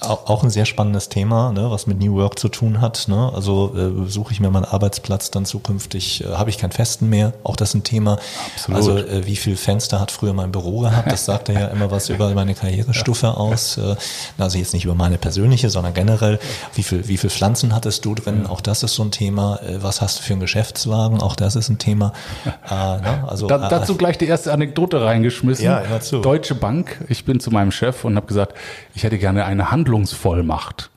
[0.00, 3.08] Auch ein sehr spannendes Thema, ne, was mit New Work zu tun hat.
[3.08, 3.32] Ne?
[3.34, 7.32] Also äh, suche ich mir meinen Arbeitsplatz dann zukünftig, äh, habe ich keinen festen mehr.
[7.42, 8.18] Auch das ist ein Thema.
[8.54, 8.76] Absolut.
[8.76, 11.10] Also äh, wie viel Fenster hat früher mein Büro gehabt?
[11.10, 13.76] Das sagt ja immer was über meine Karrierestufe aus.
[13.76, 13.96] Äh,
[14.38, 16.38] also jetzt nicht über meine persönliche, sondern generell.
[16.74, 18.46] Wie viel, wie viel Pflanzen hattest du drin?
[18.46, 19.58] Auch das ist so ein Thema.
[19.66, 21.20] Äh, was hast du für einen Geschäftswagen?
[21.20, 22.12] Auch das ist ein Thema.
[22.46, 23.24] Äh, ne?
[23.26, 25.64] Also da, dazu gleich die erste Anekdote reingeschmissen.
[25.64, 26.20] Ja, immer zu.
[26.20, 27.04] Deutsche Bank.
[27.08, 28.54] Ich bin zu meinem Chef und habe gesagt,
[28.94, 30.90] ich hätte gerne eine Hand Handlungsvollmacht.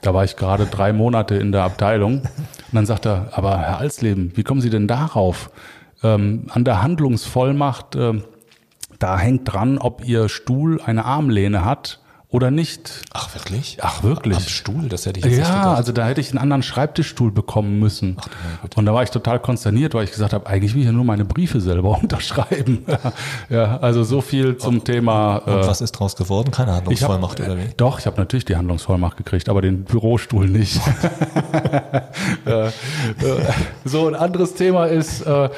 [0.00, 2.20] Da war ich gerade drei Monate in der Abteilung.
[2.22, 5.50] Und dann sagt er, aber Herr Alsleben, wie kommen Sie denn darauf?
[6.02, 8.22] Ähm, an der Handlungsvollmacht, äh,
[8.98, 13.02] da hängt dran, ob Ihr Stuhl eine Armlehne hat oder nicht.
[13.12, 13.78] Ach, wirklich?
[13.80, 14.36] Ach, wirklich.
[14.36, 15.64] Am Stuhl, das hätte ich jetzt ja, nicht gedacht.
[15.64, 18.16] Ja, also da hätte ich einen anderen Schreibtischstuhl bekommen müssen.
[18.18, 20.92] Ach, und da war ich total konsterniert, weil ich gesagt habe, eigentlich will ich ja
[20.92, 22.84] nur meine Briefe selber unterschreiben.
[23.48, 26.50] ja, also so viel zum und, Ein, und äh, was ist draus geworden?
[26.50, 27.68] Keine Handlungsvollmacht hab, oder wie?
[27.76, 30.80] Doch, ich habe natürlich die Handlungsvollmacht gekriegt, aber den Bürostuhl nicht.
[32.44, 32.70] äh,
[33.84, 35.48] so, ein anderes Thema ist äh,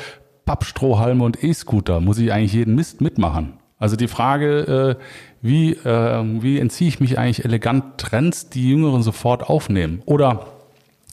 [0.45, 2.01] Pappstrohhalme und E-Scooter.
[2.01, 3.55] Muss ich eigentlich jeden Mist mitmachen?
[3.79, 5.03] Also die Frage, äh,
[5.41, 10.03] wie, äh, wie entziehe ich mich eigentlich elegant Trends, die Jüngeren sofort aufnehmen?
[10.07, 10.47] Oder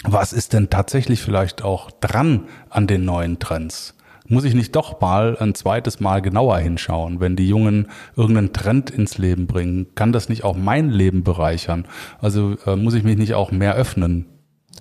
[0.04, 3.96] was ist denn tatsächlich vielleicht auch dran an den neuen Trends?
[4.28, 8.90] Muss ich nicht doch mal ein zweites Mal genauer hinschauen, wenn die Jungen irgendeinen Trend
[8.90, 9.88] ins Leben bringen?
[9.94, 11.86] Kann das nicht auch mein Leben bereichern?
[12.20, 14.26] Also äh, muss ich mich nicht auch mehr öffnen?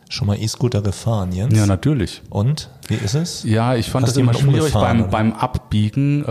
[0.09, 1.57] Schon mal E-Scooter gefahren, Jens?
[1.57, 2.23] Ja, natürlich.
[2.31, 2.69] Und?
[2.89, 3.43] Wie ist es?
[3.45, 5.09] Ja, ich fand Hast das immer schwierig beim, oder?
[5.09, 6.25] beim Abbiegen.
[6.25, 6.29] Äh,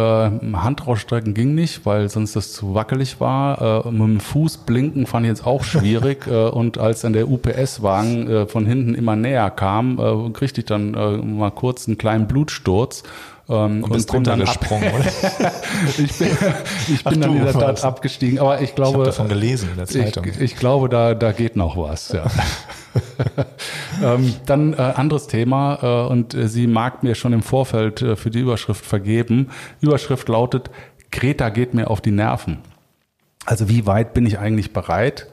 [0.56, 3.86] Hand rausstrecken ging nicht, weil sonst das zu wackelig war.
[3.86, 6.28] Äh, mit dem Fuß blinken fand ich jetzt auch schwierig.
[6.32, 10.66] äh, und als dann der UPS-Wagen äh, von hinten immer näher kam, äh, kriegte ich
[10.66, 13.04] dann äh, mal kurz einen kleinen Blutsturz.
[13.50, 15.06] Ähm, Und bist ab, runtergesprungen, oder?
[15.98, 16.28] ich bin,
[16.88, 18.40] ich bin Ach, dann in der Tat abgestiegen.
[18.40, 20.26] Aber ich Ich glaube, habe davon gelesen in der ich, Zeitung.
[20.40, 22.26] ich glaube, da, da geht noch was, ja.
[24.04, 28.16] ähm, dann äh, anderes Thema äh, und äh, sie mag mir schon im Vorfeld äh,
[28.16, 29.50] für die Überschrift vergeben.
[29.82, 30.70] Überschrift lautet,
[31.12, 32.60] Greta geht mir auf die Nerven.
[33.46, 35.28] Also wie weit bin ich eigentlich bereit,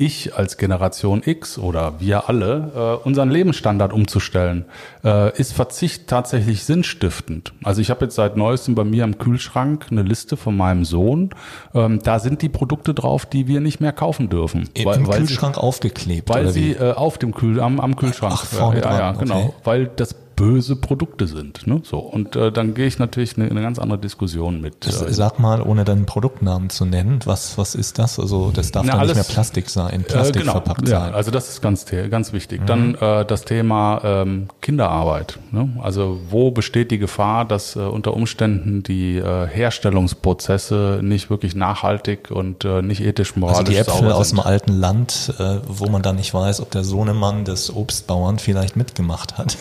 [0.00, 4.64] ich als Generation X oder wir alle, äh, unseren Lebensstandard umzustellen?
[5.04, 7.52] Äh, ist Verzicht tatsächlich sinnstiftend?
[7.62, 11.30] Also ich habe jetzt seit neuestem bei mir am Kühlschrank eine Liste von meinem Sohn.
[11.74, 14.68] Ähm, da sind die Produkte drauf, die wir nicht mehr kaufen dürfen.
[14.74, 17.96] Im weil, weil Kühlschrank aufgeklebt, Sie, weil oder sie äh, auf dem Kühl, am, am
[17.96, 18.34] Kühlschrank.
[18.36, 19.40] Ach, vorne ja, ja, dran, genau.
[19.40, 19.54] okay.
[19.64, 21.66] Weil das böse Produkte sind.
[21.66, 21.82] Ne?
[21.84, 24.86] So und äh, dann gehe ich natürlich eine, eine ganz andere Diskussion mit.
[24.86, 28.18] Das- Äh, Sag mal, ohne deinen Produktnamen zu nennen, was, was ist das?
[28.18, 31.10] Also das darf Na, nicht alles- mehr Plastik sein, Plastik äh, genau, verpackt ja, sein.
[31.10, 31.14] Mhm.
[31.16, 32.62] also das ist ganz, ganz wichtig.
[32.66, 35.38] Dann äh, das Thema ähm, Kinderarbeit.
[35.52, 35.68] Ne?
[35.82, 42.30] Also wo besteht die Gefahr, dass äh, unter Umständen die äh, Herstellungsprozesse nicht wirklich nachhaltig
[42.30, 44.38] und äh, nicht ethisch moralisch Also die Äpfel aus sind?
[44.38, 48.76] dem alten Land, äh, wo man dann nicht weiß, ob der Sohnemann des Obstbauern vielleicht
[48.76, 49.58] mitgemacht hat.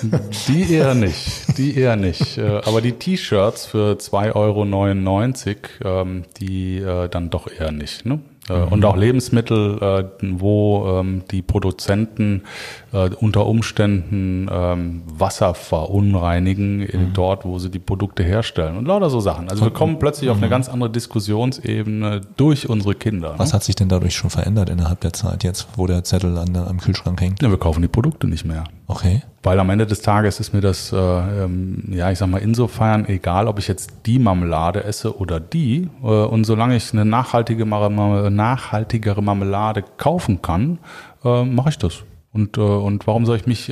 [0.47, 2.37] Die eher nicht, die eher nicht.
[2.37, 8.05] Äh, Aber die T-Shirts für 2,99 Euro, ähm, die äh, dann doch eher nicht.
[8.05, 8.19] Ne?
[8.49, 12.43] Äh, Und auch Lebensmittel, wo ähm, die Produzenten
[12.91, 18.77] äh, unter Umständen ähm, Wasser verunreinigen, in dort, wo sie die Produkte herstellen.
[18.77, 19.49] Und lauter so Sachen.
[19.49, 23.35] Also wir kommen plötzlich auf eine ganz andere Diskussionsebene durch unsere Kinder.
[23.37, 23.55] Was ne?
[23.55, 26.79] hat sich denn dadurch schon verändert innerhalb der Zeit, jetzt wo der Zettel an am
[26.79, 27.41] Kühlschrank hängt?
[27.41, 28.63] Ja, wir kaufen die Produkte nicht mehr.
[28.87, 29.21] Okay.
[29.43, 33.07] Weil am Ende des Tages ist mir das, äh, ähm, ja, ich sag mal, insofern
[33.07, 35.89] egal, ob ich jetzt die Marmelade esse oder die.
[36.03, 40.79] Äh, und solange ich eine nachhaltige, nachhaltigere Marmelade kaufen kann,
[41.23, 42.03] äh, mache ich das.
[42.31, 43.71] Und, äh, und warum soll ich mich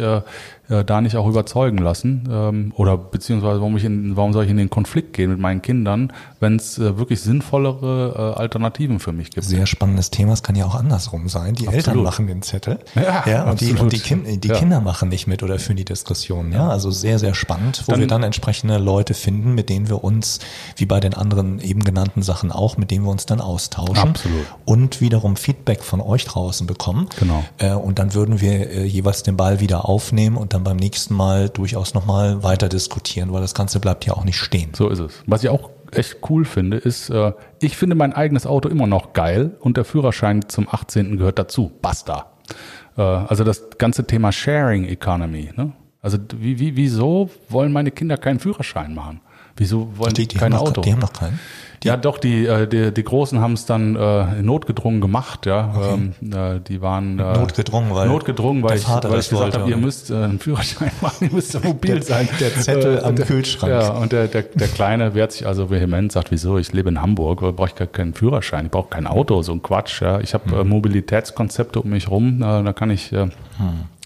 [0.69, 2.27] äh, da nicht auch überzeugen lassen?
[2.31, 5.61] Ähm, oder beziehungsweise warum, ich in, warum soll ich in den Konflikt gehen mit meinen
[5.61, 9.45] Kindern, wenn es äh, wirklich sinnvollere äh, Alternativen für mich gibt?
[9.45, 10.33] Sehr spannendes Thema.
[10.33, 11.55] Es kann ja auch andersrum sein.
[11.55, 12.79] Die Eltern machen den Zettel.
[12.95, 13.81] Ja, und, die, absolut.
[13.81, 14.55] und die, kind, die Ja.
[14.55, 16.51] Kinder machen nicht mit oder führen die Diskussion.
[16.51, 20.03] Ja, also sehr, sehr spannend, wo Dann- wir dann entsprechende Leute finden, mit denen wir
[20.03, 20.39] uns,
[20.75, 23.97] wie bei den anderen eben genannten Sachen auch, mit denen wir uns dann austauschen.
[24.09, 24.45] Absolut.
[24.65, 27.07] Und wiederum Feedback von euch draußen bekommen.
[27.19, 27.43] Genau.
[27.57, 31.13] Äh, und dann würden wir äh, jeweils den Ball wieder aufnehmen und dann beim nächsten
[31.13, 34.71] Mal durchaus nochmal weiter diskutieren, weil das Ganze bleibt ja auch nicht stehen.
[34.73, 35.23] So ist es.
[35.25, 39.13] Was ich auch echt cool finde, ist, äh, ich finde mein eigenes Auto immer noch
[39.13, 41.17] geil und der Führerschein zum 18.
[41.17, 41.71] gehört dazu.
[41.81, 42.31] Basta.
[42.97, 45.51] Äh, also das ganze Thema Sharing Economy.
[45.55, 45.71] Ne?
[46.01, 49.21] Also wie, wie, wieso wollen meine Kinder keinen Führerschein machen?
[49.55, 50.81] Wieso wollen die, Die, kein haben noch, Auto?
[50.81, 51.39] die haben noch keinen.
[51.83, 55.93] Ja, doch, die, äh, die, die Großen haben es dann äh, notgedrungen gemacht, ja.
[55.93, 59.77] Ähm, äh, die waren äh, Notgedrungen, weil notgedrungen, weil ich, weil ich gesagt habe, ihr
[59.77, 62.29] müsst äh, einen Führerschein machen, ihr müsst mobil Der- sein.
[62.39, 63.71] der Zettel am der, Kühlschrank.
[63.71, 67.01] Ja, und der, der, der Kleine wehrt sich also vehement, sagt, wieso, ich lebe in
[67.01, 70.01] Hamburg, brauche ich gar keinen Führerschein, ich brauche kein Auto, so ein Quatsch.
[70.01, 70.19] Ja.
[70.19, 70.69] Ich habe äh, Hm.
[70.69, 73.27] Mobilitätskonzepte um mich rum, äh, da kann ich, äh,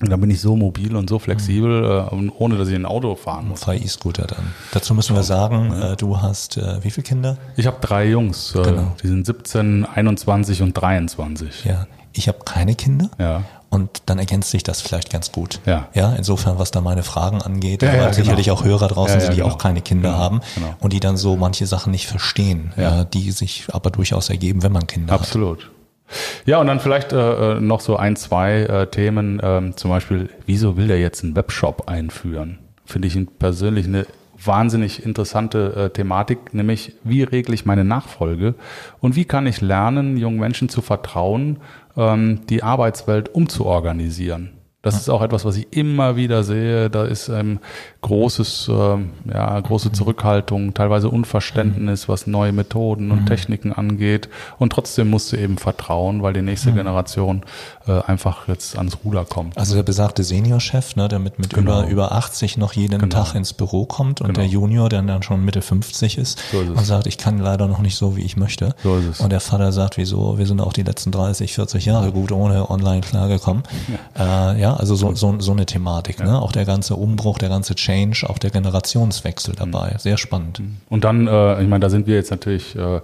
[0.02, 3.16] da bin ich so mobil und so flexibel, äh, und ohne dass ich ein Auto
[3.16, 3.64] fahren muss.
[3.64, 4.54] Fahr E-Scooter dann.
[4.72, 7.38] Dazu müssen wir sagen, äh, du hast äh, wie viele Kinder?
[7.56, 8.96] Ich habe drei Jungs, äh, Genau.
[9.02, 11.66] die sind 17, 21 und 23.
[11.66, 13.10] Ja, ich habe keine Kinder.
[13.20, 13.44] Ja.
[13.70, 15.62] Und dann ergänzt sich das vielleicht ganz gut.
[15.66, 15.88] Ja.
[15.94, 18.14] Ja, insofern, was da meine Fragen angeht, Ja, weil ja, genau.
[18.14, 19.54] sicherlich auch Hörer draußen Ja, sind, die genau.
[19.54, 20.76] auch keine Kinder Genau, haben genau.
[20.82, 22.74] und die dann so manche Sachen nicht verstehen,
[23.14, 25.22] die sich aber durchaus ergeben, wenn man Kinder hat.
[25.22, 25.72] Absolut.
[26.46, 30.30] Ja, und dann vielleicht äh, äh, noch so ein, zwei äh, Themen, ähm, zum Beispiel,
[30.46, 32.60] wieso will der jetzt einen Webshop einführen?
[32.84, 34.06] Finde ich persönlich eine
[34.44, 38.56] wahnsinnig interessante äh, Thematik, nämlich wie regle ich meine Nachfolge
[39.00, 41.58] und wie kann ich lernen, jungen Menschen zu vertrauen,
[41.98, 44.52] ähm, die Arbeitswelt umzuorganisieren.
[44.82, 46.90] Das ist auch etwas, was ich immer wieder sehe.
[46.90, 47.60] Da ist ähm,
[48.02, 54.28] großes, ähm, ja, große Zurückhaltung, teilweise Unverständnis, was neue Methoden und Techniken angeht.
[54.58, 57.44] Und trotzdem musst du eben vertrauen, weil die nächste Generation
[57.88, 59.58] äh, einfach jetzt ans Ruder kommt.
[59.58, 61.82] Also der besagte Seniorchef, ne, der mit, mit Genau.
[61.82, 64.40] über, über 80 noch jeden Tag ins Büro kommt und Genau.
[64.40, 67.68] der Junior, der dann schon Mitte 50 ist, So ist und sagt, ich kann leider
[67.68, 68.74] noch nicht so, wie ich möchte.
[68.84, 69.20] So ist es.
[69.20, 72.70] Und der Vater sagt, wieso, wir sind auch die letzten 30, 40 Jahre gut ohne
[72.70, 73.64] online klargekommen.
[74.18, 76.24] Ja, äh, ja also so, so, so eine Thematik.
[76.24, 76.42] Ne?
[76.42, 77.91] Auch der ganze Umbruch, der ganze Change,
[78.24, 79.96] auch der Generationswechsel dabei.
[79.98, 80.62] Sehr spannend.
[80.90, 83.02] Und dann, äh, ich meine, da sind wir jetzt natürlich äh,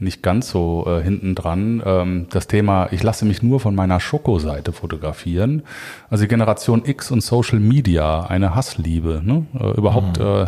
[0.00, 1.82] nicht ganz so äh, hinten dran.
[1.84, 5.62] Ähm, das Thema, ich lasse mich nur von meiner Schokoseite fotografieren.
[6.10, 9.20] Also die Generation X und Social Media, eine Hassliebe.
[9.24, 9.46] Ne?
[9.58, 10.24] Äh, überhaupt mhm.
[10.24, 10.46] äh,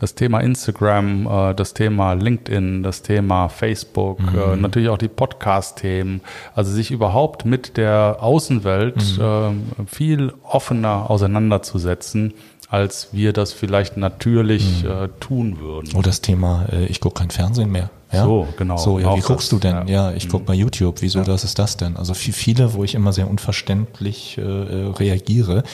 [0.00, 4.38] das Thema Instagram, äh, das Thema LinkedIn, das Thema Facebook, mhm.
[4.38, 6.20] Äh, natürlich auch die Podcast-Themen.
[6.54, 9.20] Also sich überhaupt mit der Außenwelt mhm.
[9.20, 12.34] Äh, viel offener auseinanderzusetzen
[12.70, 14.90] als wir das vielleicht natürlich mhm.
[14.90, 15.90] äh, tun würden.
[15.94, 17.90] Oh, das Thema, äh, ich gucke kein Fernsehen mehr.
[18.12, 18.24] Ja?
[18.24, 18.76] So, genau.
[18.76, 19.88] So, ja, wie guckst das, du denn?
[19.88, 20.46] Ja, ja ich gucke mhm.
[20.46, 21.02] bei YouTube.
[21.02, 21.24] Wieso, ja.
[21.24, 21.96] das ist das denn?
[21.96, 25.64] Also viel, viele, wo ich immer sehr unverständlich äh, äh, reagiere,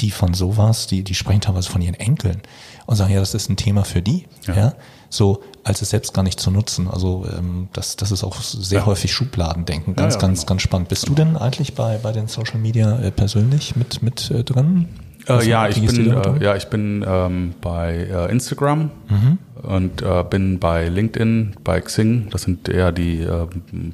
[0.00, 2.40] die von sowas, die, die sprechen teilweise von ihren Enkeln
[2.86, 4.24] und sagen, ja, das ist ein Thema für die.
[4.46, 4.56] Ja.
[4.56, 4.74] ja?
[5.10, 6.88] So, als es selbst gar nicht zu nutzen.
[6.88, 8.86] Also ähm, das, das ist auch sehr ja.
[8.86, 9.94] häufig Schubladendenken.
[9.94, 10.48] Ganz, ja, ganz, genau.
[10.48, 10.88] ganz spannend.
[10.88, 11.16] Bist genau.
[11.16, 14.88] du denn eigentlich bei, bei den Social Media äh, persönlich mit, mit äh, drin?
[15.28, 19.38] Äh, ja, ich bin, äh, ja, ich bin ähm, bei äh, Instagram mhm.
[19.62, 22.28] und äh, bin bei LinkedIn, bei Xing.
[22.30, 23.46] Das sind eher die äh,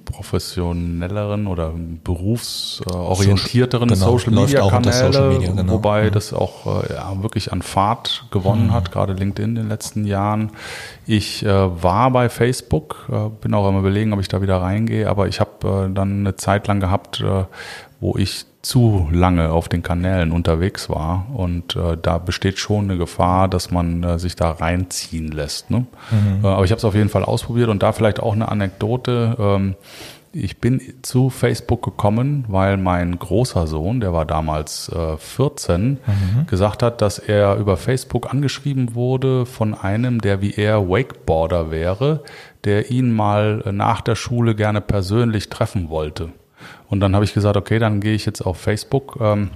[0.04, 1.72] professionelleren oder
[2.04, 5.72] berufsorientierteren genau, Social Media Kanäle, Social Media, genau.
[5.72, 6.12] wobei mhm.
[6.12, 8.72] das auch äh, ja, wirklich an Fahrt gewonnen mhm.
[8.72, 10.50] hat, gerade LinkedIn in den letzten Jahren.
[11.06, 13.08] Ich war bei Facebook,
[13.40, 16.68] bin auch immer überlegen, ob ich da wieder reingehe, aber ich habe dann eine Zeit
[16.68, 17.24] lang gehabt,
[18.00, 21.26] wo ich zu lange auf den Kanälen unterwegs war.
[21.34, 25.70] Und äh, da besteht schon eine Gefahr, dass man äh, sich da reinziehen lässt.
[25.70, 25.86] Ne?
[26.10, 26.44] Mhm.
[26.44, 29.36] Äh, aber ich habe es auf jeden Fall ausprobiert und da vielleicht auch eine Anekdote.
[29.38, 29.74] Ähm,
[30.34, 36.46] ich bin zu Facebook gekommen, weil mein großer Sohn, der war damals äh, 14, mhm.
[36.46, 42.22] gesagt hat, dass er über Facebook angeschrieben wurde von einem, der wie er Wakeboarder wäre,
[42.64, 46.30] der ihn mal äh, nach der Schule gerne persönlich treffen wollte.
[46.92, 49.48] Und dann habe ich gesagt, okay, dann gehe ich jetzt auf Facebook ähm,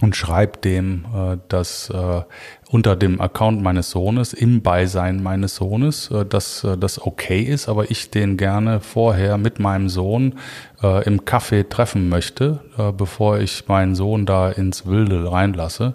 [0.00, 2.22] und schreibe dem, äh, dass äh,
[2.70, 7.68] unter dem Account meines Sohnes, im Beisein meines Sohnes, äh, dass äh, das okay ist,
[7.68, 10.36] aber ich den gerne vorher mit meinem Sohn
[10.82, 15.92] äh, im Café treffen möchte, äh, bevor ich meinen Sohn da ins Wilde reinlasse.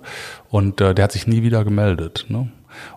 [0.52, 2.28] Und äh, der hat sich nie wieder gemeldet.
[2.30, 2.52] Ne?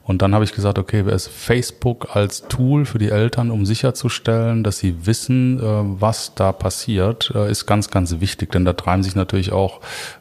[0.05, 4.65] Und dann habe ich gesagt, okay, ist Facebook als Tool für die Eltern, um sicherzustellen,
[4.65, 5.63] dass sie wissen, äh,
[6.01, 8.51] was da passiert, äh, ist ganz, ganz wichtig.
[8.51, 9.81] Denn da treiben sich natürlich auch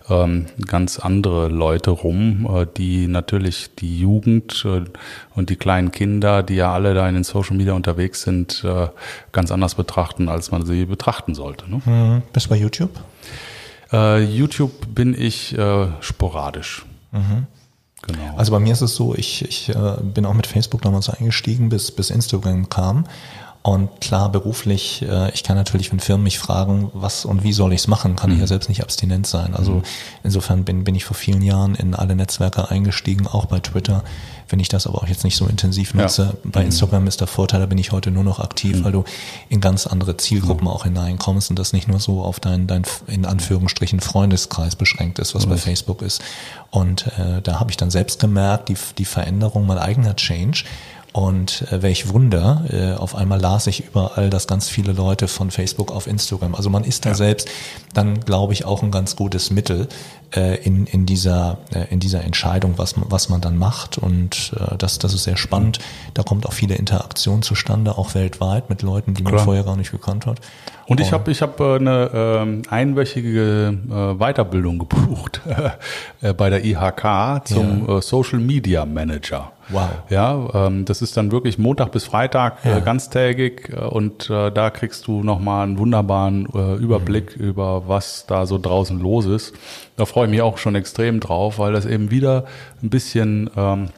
[0.09, 4.65] ähm, ganz andere Leute rum, äh, die natürlich die Jugend
[5.35, 8.65] und die kleinen Kinder, die ja alle da in den Social Media unterwegs sind,
[9.31, 11.69] ganz anders betrachten, als man sie betrachten sollte.
[11.69, 11.81] Ne?
[11.85, 12.21] Mhm.
[12.33, 12.91] Bist du bei YouTube?
[13.91, 15.55] YouTube bin ich
[16.01, 16.85] sporadisch.
[17.11, 17.47] Mhm.
[18.11, 18.35] Genau.
[18.37, 21.69] Also bei mir ist es so, ich, ich äh, bin auch mit Facebook damals eingestiegen,
[21.69, 23.05] bis, bis Instagram kam.
[23.61, 27.73] Und klar, beruflich, äh, ich kann natürlich, wenn Firmen mich fragen, was und wie soll
[27.73, 28.37] ich es machen, kann mhm.
[28.37, 29.53] ich ja selbst nicht abstinent sein.
[29.53, 29.83] Also mhm.
[30.23, 34.05] insofern bin, bin ich vor vielen Jahren in alle Netzwerke eingestiegen, auch bei Twitter.
[34.47, 36.33] Wenn ich das aber auch jetzt nicht so intensiv nutze, ja.
[36.45, 36.67] bei mhm.
[36.67, 38.83] Instagram ist der Vorteil, da bin ich heute nur noch aktiv, mhm.
[38.85, 39.03] weil du
[39.49, 40.73] in ganz andere Zielgruppen mhm.
[40.73, 45.35] auch hineinkommst und das nicht nur so auf dein, dein in Anführungsstrichen Freundeskreis beschränkt ist,
[45.35, 46.21] was bei Facebook ist.
[46.71, 50.63] Und äh, da habe ich dann selbst gemerkt, die, die Veränderung, mein eigener Change
[51.11, 55.49] und äh, welch Wunder, äh, auf einmal las ich überall, dass ganz viele Leute von
[55.49, 56.53] Facebook auf Instagram.
[56.53, 57.15] Also man ist da ja.
[57.15, 57.49] selbst
[57.93, 59.87] dann, glaube ich, auch ein ganz gutes Mittel
[60.35, 63.97] äh, in, in, dieser, äh, in dieser Entscheidung, was man, was man dann macht.
[63.97, 65.79] Und äh, das, das ist sehr spannend.
[66.13, 69.37] Da kommt auch viele Interaktion zustande, auch weltweit mit Leuten, die Klar.
[69.37, 70.39] man vorher gar nicht gekannt hat.
[70.85, 75.41] Und ich habe ich hab äh, eine ähm, einwöchige äh, Weiterbildung gebucht
[76.21, 77.97] äh, bei der IHK zum ja.
[77.97, 79.51] äh, Social Media Manager.
[79.69, 79.89] Wow.
[80.09, 82.77] Ja, ähm, das ist dann wirklich Montag bis Freitag äh, ja.
[82.77, 87.45] äh, ganztägig und äh, da kriegst du nochmal einen wunderbaren äh, Überblick mhm.
[87.45, 89.53] über was da so draußen los ist.
[89.95, 92.45] Da freue ich mich auch schon extrem drauf, weil das eben wieder
[92.81, 93.89] ein bisschen ähm,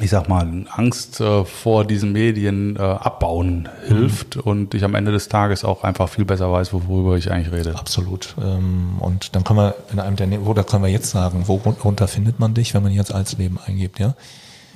[0.00, 4.42] ich sag mal, Angst äh, vor diesen Medien äh, abbauen hilft mhm.
[4.42, 7.78] und ich am Ende des Tages auch einfach viel besser weiß, worüber ich eigentlich rede.
[7.78, 8.34] Absolut.
[8.42, 12.08] Ähm, und dann können wir in einem der, wo da können wir jetzt sagen, worunter
[12.08, 14.14] findet man dich, wenn man jetzt als Leben eingibt, ja?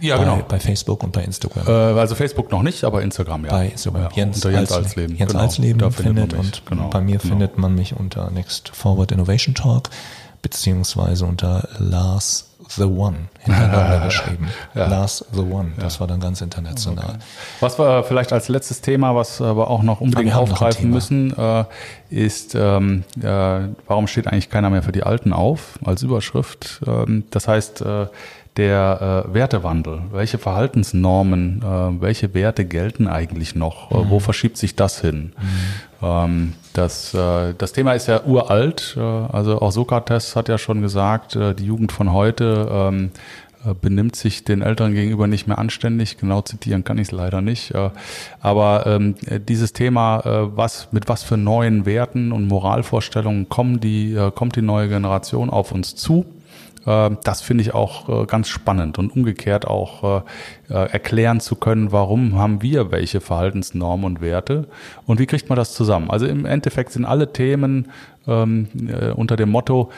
[0.01, 0.43] Ja, bei, genau.
[0.49, 1.67] Bei Facebook und bei Instagram.
[1.67, 3.51] Äh, also Facebook noch nicht, aber Instagram, ja.
[3.51, 4.03] Bei Instagram.
[4.03, 5.17] Ja, Jens, unter Jens Alsleben.
[5.17, 7.31] Jens genau, Alsleben findet, und genau, bei mir genau.
[7.31, 9.91] findet man mich unter Next Forward Innovation Talk
[10.43, 14.49] beziehungsweise unter Lars the One hintereinander geschrieben.
[14.75, 14.87] Ja.
[14.89, 15.73] Last the One.
[15.79, 16.01] Das ja.
[16.01, 17.05] war dann ganz international.
[17.05, 17.19] Okay.
[17.61, 21.65] Was wir vielleicht als letztes Thema, was wir aber auch noch unbedingt aufgreifen müssen, äh,
[22.11, 26.81] ist, ähm, äh, warum steht eigentlich keiner mehr für die Alten auf als Überschrift?
[26.87, 28.07] Ähm, das heißt, äh,
[28.59, 30.03] der äh, Wertewandel.
[30.13, 33.91] Welche Verhaltensnormen, äh, welche Werte gelten eigentlich noch?
[33.91, 34.11] Mhm.
[34.11, 35.33] wo verschiebt sich das hin?
[36.01, 36.07] Mhm.
[36.07, 38.97] Ähm, das, äh, das Thema ist ja uralt.
[38.97, 43.11] Äh, also auch Sokrates hat ja schon gesagt, äh, die Jugend von heute ähm,
[43.65, 46.19] äh, benimmt sich den Eltern gegenüber nicht mehr anständig.
[46.19, 47.73] Genau zitieren kann ich es leider nicht.
[47.75, 47.91] Äh,
[48.41, 49.15] aber ähm,
[49.49, 54.63] dieses Thema, äh, was mit was für neuen Werten und Moralvorstellungen kommen die, kommt die
[54.63, 56.25] neue Generation auf uns zu?
[56.89, 60.23] Das finde ich auch ganz spannend und umgekehrt auch
[60.69, 64.69] erklären zu können, warum haben wir welche Verhaltensnormen und Werte
[65.05, 66.09] und wie kriegt man das zusammen.
[66.09, 67.89] Also im Endeffekt sind alle Themen
[68.27, 68.69] ähm,
[69.17, 69.91] unter dem Motto,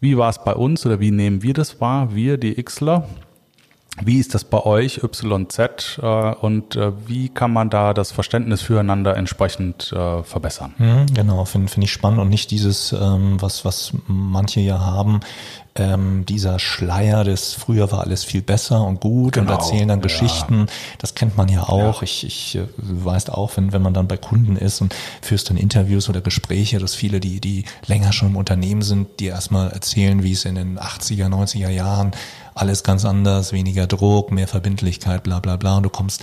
[0.00, 3.08] wie war es bei uns oder wie nehmen wir das wahr, wir, die Xler?
[4.02, 8.60] Wie ist das bei euch, YZ, äh, und äh, wie kann man da das Verständnis
[8.60, 10.74] füreinander entsprechend äh, verbessern?
[10.78, 15.20] Mhm, genau, finde find ich spannend und nicht dieses, ähm, was, was manche ja haben,
[15.76, 19.52] ähm, dieser Schleier des früher war alles viel besser und gut genau.
[19.52, 20.60] und erzählen dann Geschichten.
[20.60, 20.66] Ja.
[20.98, 22.00] Das kennt man ja auch.
[22.00, 22.02] Ja.
[22.02, 25.56] Ich, ich äh, weiß auch, wenn, wenn man dann bei Kunden ist und führst dann
[25.56, 30.22] Interviews oder Gespräche, dass viele, die, die länger schon im Unternehmen sind, die erstmal erzählen,
[30.22, 32.12] wie es in den 80er, 90er Jahren
[32.54, 35.76] alles ganz anders, weniger Druck, mehr Verbindlichkeit, bla bla bla.
[35.76, 36.22] Und du kommst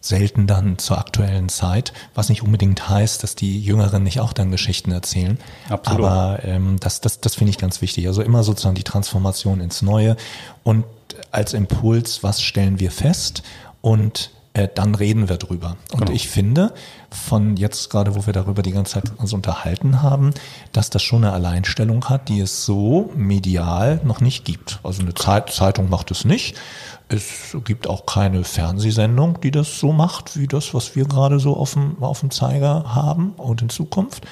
[0.00, 4.50] selten dann zur aktuellen Zeit, was nicht unbedingt heißt, dass die Jüngeren nicht auch dann
[4.50, 5.38] Geschichten erzählen.
[5.70, 6.06] Absolut.
[6.06, 8.06] Aber ähm, das, das, das finde ich ganz wichtig.
[8.06, 10.16] Also immer sozusagen die Transformation ins Neue
[10.62, 10.84] und
[11.30, 13.42] als Impuls, was stellen wir fest
[13.80, 15.76] und äh, dann reden wir drüber.
[15.92, 16.12] Und genau.
[16.12, 16.74] ich finde,
[17.14, 20.34] von jetzt gerade, wo wir darüber die ganze Zeit uns unterhalten haben,
[20.72, 24.80] dass das schon eine Alleinstellung hat, die es so medial noch nicht gibt.
[24.82, 26.56] Also eine Zeit, Zeitung macht es nicht.
[27.08, 31.56] Es gibt auch keine Fernsehsendung, die das so macht, wie das, was wir gerade so
[31.56, 34.26] auf dem, auf dem Zeiger haben und in Zukunft.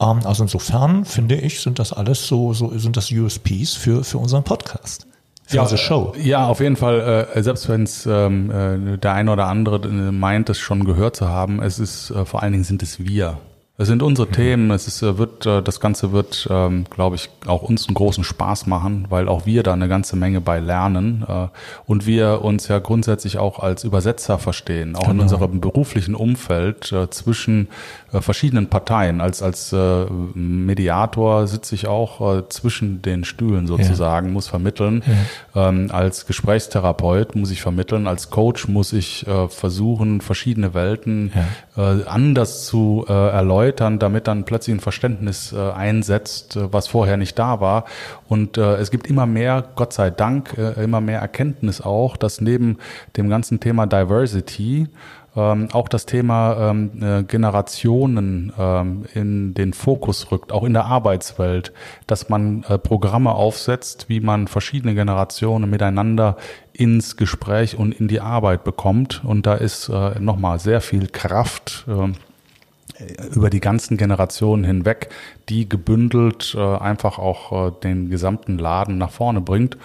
[0.00, 4.18] Ähm, also insofern finde ich, sind das alles so, so sind das USPs für, für
[4.18, 5.06] unseren Podcast.
[5.48, 6.12] Ja, unsere Show.
[6.20, 10.50] Ja, auf jeden Fall, äh, selbst wenn es ähm, äh, der eine oder andere meint,
[10.50, 13.38] es schon gehört zu haben, es ist äh, vor allen Dingen sind es wir.
[13.78, 14.32] Es sind unsere mhm.
[14.32, 14.70] Themen.
[14.70, 18.24] Es ist, äh, wird, äh, das Ganze wird, ähm, glaube ich, auch uns einen großen
[18.24, 21.48] Spaß machen, weil auch wir da eine ganze Menge bei lernen äh,
[21.84, 25.12] und wir uns ja grundsätzlich auch als Übersetzer verstehen, auch genau.
[25.12, 27.68] in unserem beruflichen Umfeld zwischen
[28.10, 29.20] verschiedenen Parteien.
[29.20, 29.74] Als als
[30.34, 34.32] Mediator sitze ich auch zwischen den Stühlen sozusagen, ja.
[34.32, 35.02] muss vermitteln.
[35.54, 35.68] Ja.
[35.68, 38.06] Ähm, als Gesprächstherapeut muss ich vermitteln.
[38.06, 41.32] Als Coach muss ich versuchen, verschiedene Welten
[41.76, 41.98] ja.
[42.06, 47.38] anders zu erläutern erläutern, damit dann plötzlich ein Verständnis äh, einsetzt, äh, was vorher nicht
[47.38, 47.84] da war.
[48.28, 52.40] Und äh, es gibt immer mehr, Gott sei Dank, äh, immer mehr Erkenntnis auch, dass
[52.40, 52.78] neben
[53.16, 54.88] dem ganzen Thema Diversity
[55.34, 60.86] ähm, auch das Thema ähm, äh, Generationen ähm, in den Fokus rückt, auch in der
[60.86, 61.72] Arbeitswelt,
[62.06, 66.36] dass man äh, Programme aufsetzt, wie man verschiedene Generationen miteinander
[66.72, 69.22] ins Gespräch und in die Arbeit bekommt.
[69.24, 71.84] Und da ist äh, nochmal sehr viel Kraft.
[71.88, 72.12] Äh,
[73.34, 75.10] über die ganzen Generationen hinweg,
[75.48, 79.76] die gebündelt äh, einfach auch äh, den gesamten Laden nach vorne bringt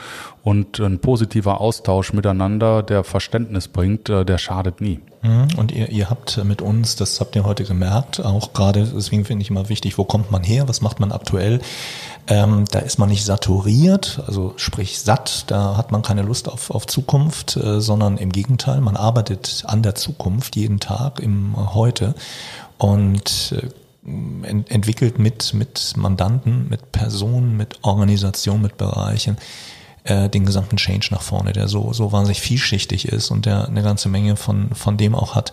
[0.44, 5.00] und ein positiver Austausch miteinander, der Verständnis bringt, äh, der schadet nie.
[5.22, 5.48] Mhm.
[5.58, 9.44] Und ihr, ihr habt mit uns, das habt ihr heute gemerkt, auch gerade, deswegen finde
[9.44, 11.62] ich immer wichtig, wo kommt man her, was macht man aktuell?
[12.28, 16.72] Ähm, da ist man nicht saturiert, also sprich satt, da hat man keine Lust auf,
[16.72, 22.16] auf Zukunft, äh, sondern im Gegenteil, man arbeitet an der Zukunft jeden Tag im Heute
[22.82, 23.68] und äh,
[24.48, 29.38] ent entwickelt mit, mit Mandanten, mit Personen, mit Organisationen, mit Bereichen
[30.04, 33.84] äh, den gesamten Change nach vorne, der so, so wahnsinnig vielschichtig ist und der eine
[33.84, 35.52] ganze Menge von, von dem auch hat,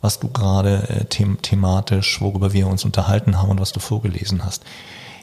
[0.00, 4.44] was du gerade äh, them thematisch, worüber wir uns unterhalten haben und was du vorgelesen
[4.44, 4.64] hast.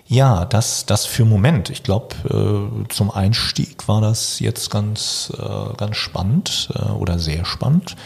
[0.08, 1.70] Ja, das, das für Moment.
[1.70, 7.44] Ich glaube, äh, zum Einstieg war das jetzt ganz, äh, ganz spannend äh, oder sehr
[7.44, 7.98] spannend.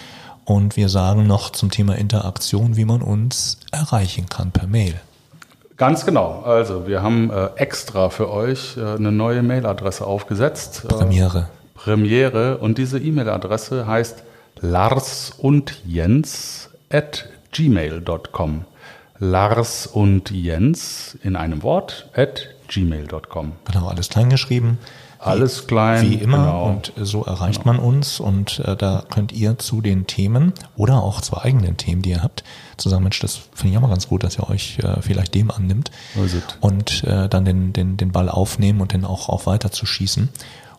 [0.45, 4.95] Und wir sagen noch zum Thema Interaktion, wie man uns erreichen kann per Mail.
[5.77, 6.43] Ganz genau.
[6.45, 10.85] Also wir haben äh, extra für euch äh, eine neue Mailadresse aufgesetzt.
[10.85, 11.49] Äh, Premiere.
[11.73, 12.59] Premiere.
[12.59, 14.23] Und diese E-Mail-Adresse heißt
[14.61, 18.65] Lars und Jens at gmail.com.
[19.19, 23.53] Lars und Jens in einem Wort at gmail.com.
[23.65, 24.77] Genau, alles klein geschrieben.
[25.25, 26.09] Alles klein.
[26.09, 26.37] Wie immer.
[26.37, 26.69] Genau.
[26.69, 27.75] Und so erreicht genau.
[27.75, 28.19] man uns.
[28.19, 32.23] Und äh, da könnt ihr zu den Themen oder auch zu eigenen Themen, die ihr
[32.23, 32.43] habt,
[32.77, 35.51] zusammen, Mensch, das finde ich auch mal ganz gut, dass ihr euch äh, vielleicht dem
[35.51, 35.91] annimmt.
[36.61, 40.29] Und äh, dann den, den, den Ball aufnehmen und den auch, auch weiter zu schießen.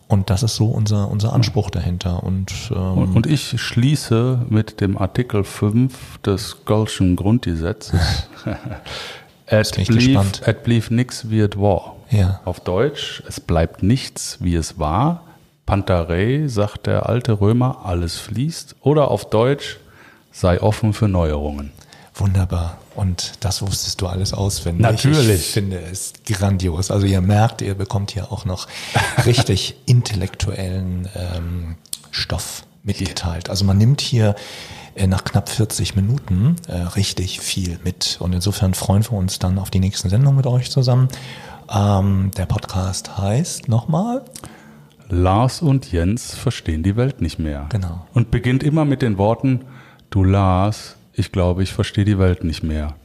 [0.07, 2.23] Und das ist so unser, unser Anspruch dahinter.
[2.23, 8.29] Und, ähm, und ich schließe mit dem Artikel 5 des Gölschen Grundgesetzes.
[10.45, 11.96] at believe nix wird war.
[12.09, 12.41] Ja.
[12.45, 15.23] Auf Deutsch, es bleibt nichts, wie es war.
[15.65, 18.77] Pantarei, sagt der alte Römer, alles fließt.
[18.81, 19.77] Oder auf Deutsch,
[20.31, 21.71] sei offen für Neuerungen.
[22.15, 22.77] Wunderbar.
[22.95, 24.81] Und das wusstest du alles auswendig.
[24.81, 25.29] Natürlich.
[25.29, 26.89] Ich finde es grandios.
[26.89, 28.67] Also ihr merkt, ihr bekommt hier auch noch
[29.25, 31.75] richtig intellektuellen ähm,
[32.09, 33.49] Stoff mitgeteilt.
[33.49, 34.35] Also man nimmt hier
[34.95, 38.17] äh, nach knapp 40 Minuten äh, richtig viel mit.
[38.19, 41.09] Und insofern freuen wir uns dann auf die nächsten Sendungen mit euch zusammen.
[41.69, 44.23] Ähm, der Podcast heißt nochmal.
[45.09, 47.67] Lars und Jens verstehen die Welt nicht mehr.
[47.69, 48.05] Genau.
[48.13, 49.61] Und beginnt immer mit den Worten,
[50.09, 52.95] du Lars, ich glaube, ich verstehe die Welt nicht mehr.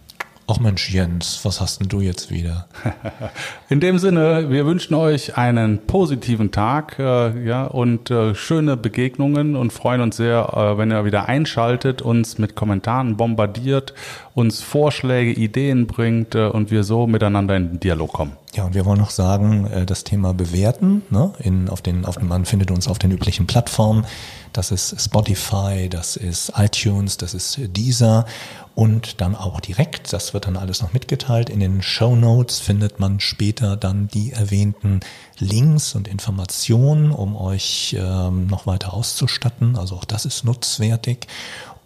[0.54, 2.66] Ach Mensch, Jens, was hast denn du jetzt wieder?
[3.70, 9.56] In dem Sinne, wir wünschen euch einen positiven Tag äh, ja, und äh, schöne Begegnungen
[9.56, 13.94] und freuen uns sehr, äh, wenn ihr wieder einschaltet, uns mit Kommentaren bombardiert,
[14.34, 18.32] uns Vorschläge, Ideen bringt äh, und wir so miteinander in den Dialog kommen.
[18.54, 22.20] Ja, und wir wollen noch sagen, äh, das Thema bewerten, ne, in, auf den, auf
[22.20, 24.04] man findet uns auf den üblichen Plattformen.
[24.52, 28.26] Das ist Spotify, das ist iTunes, das ist Deezer
[28.74, 31.50] und dann auch direkt, das wird dann alles noch mitgeteilt.
[31.50, 35.00] In den Show Notes findet man später dann die erwähnten
[35.38, 39.76] Links und Informationen, um euch ähm, noch weiter auszustatten.
[39.76, 41.26] Also auch das ist nutzwertig.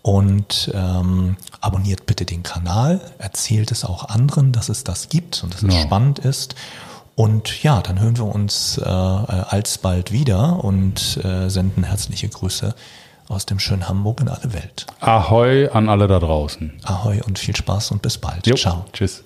[0.02, 5.52] Und ähm, abonniert bitte den Kanal, erzählt es auch anderen, dass es das gibt und
[5.54, 5.80] dass es Ja.
[5.80, 6.54] spannend ist.
[7.16, 12.74] Und ja, dann hören wir uns äh, alsbald wieder und äh, senden herzliche Grüße
[13.28, 14.86] aus dem schönen Hamburg in alle Welt.
[15.00, 16.72] Ahoi an alle da draußen.
[16.84, 18.46] Ahoi und viel Spaß und bis bald.
[18.46, 18.54] Jo.
[18.56, 18.84] Ciao.
[18.92, 19.24] Tschüss.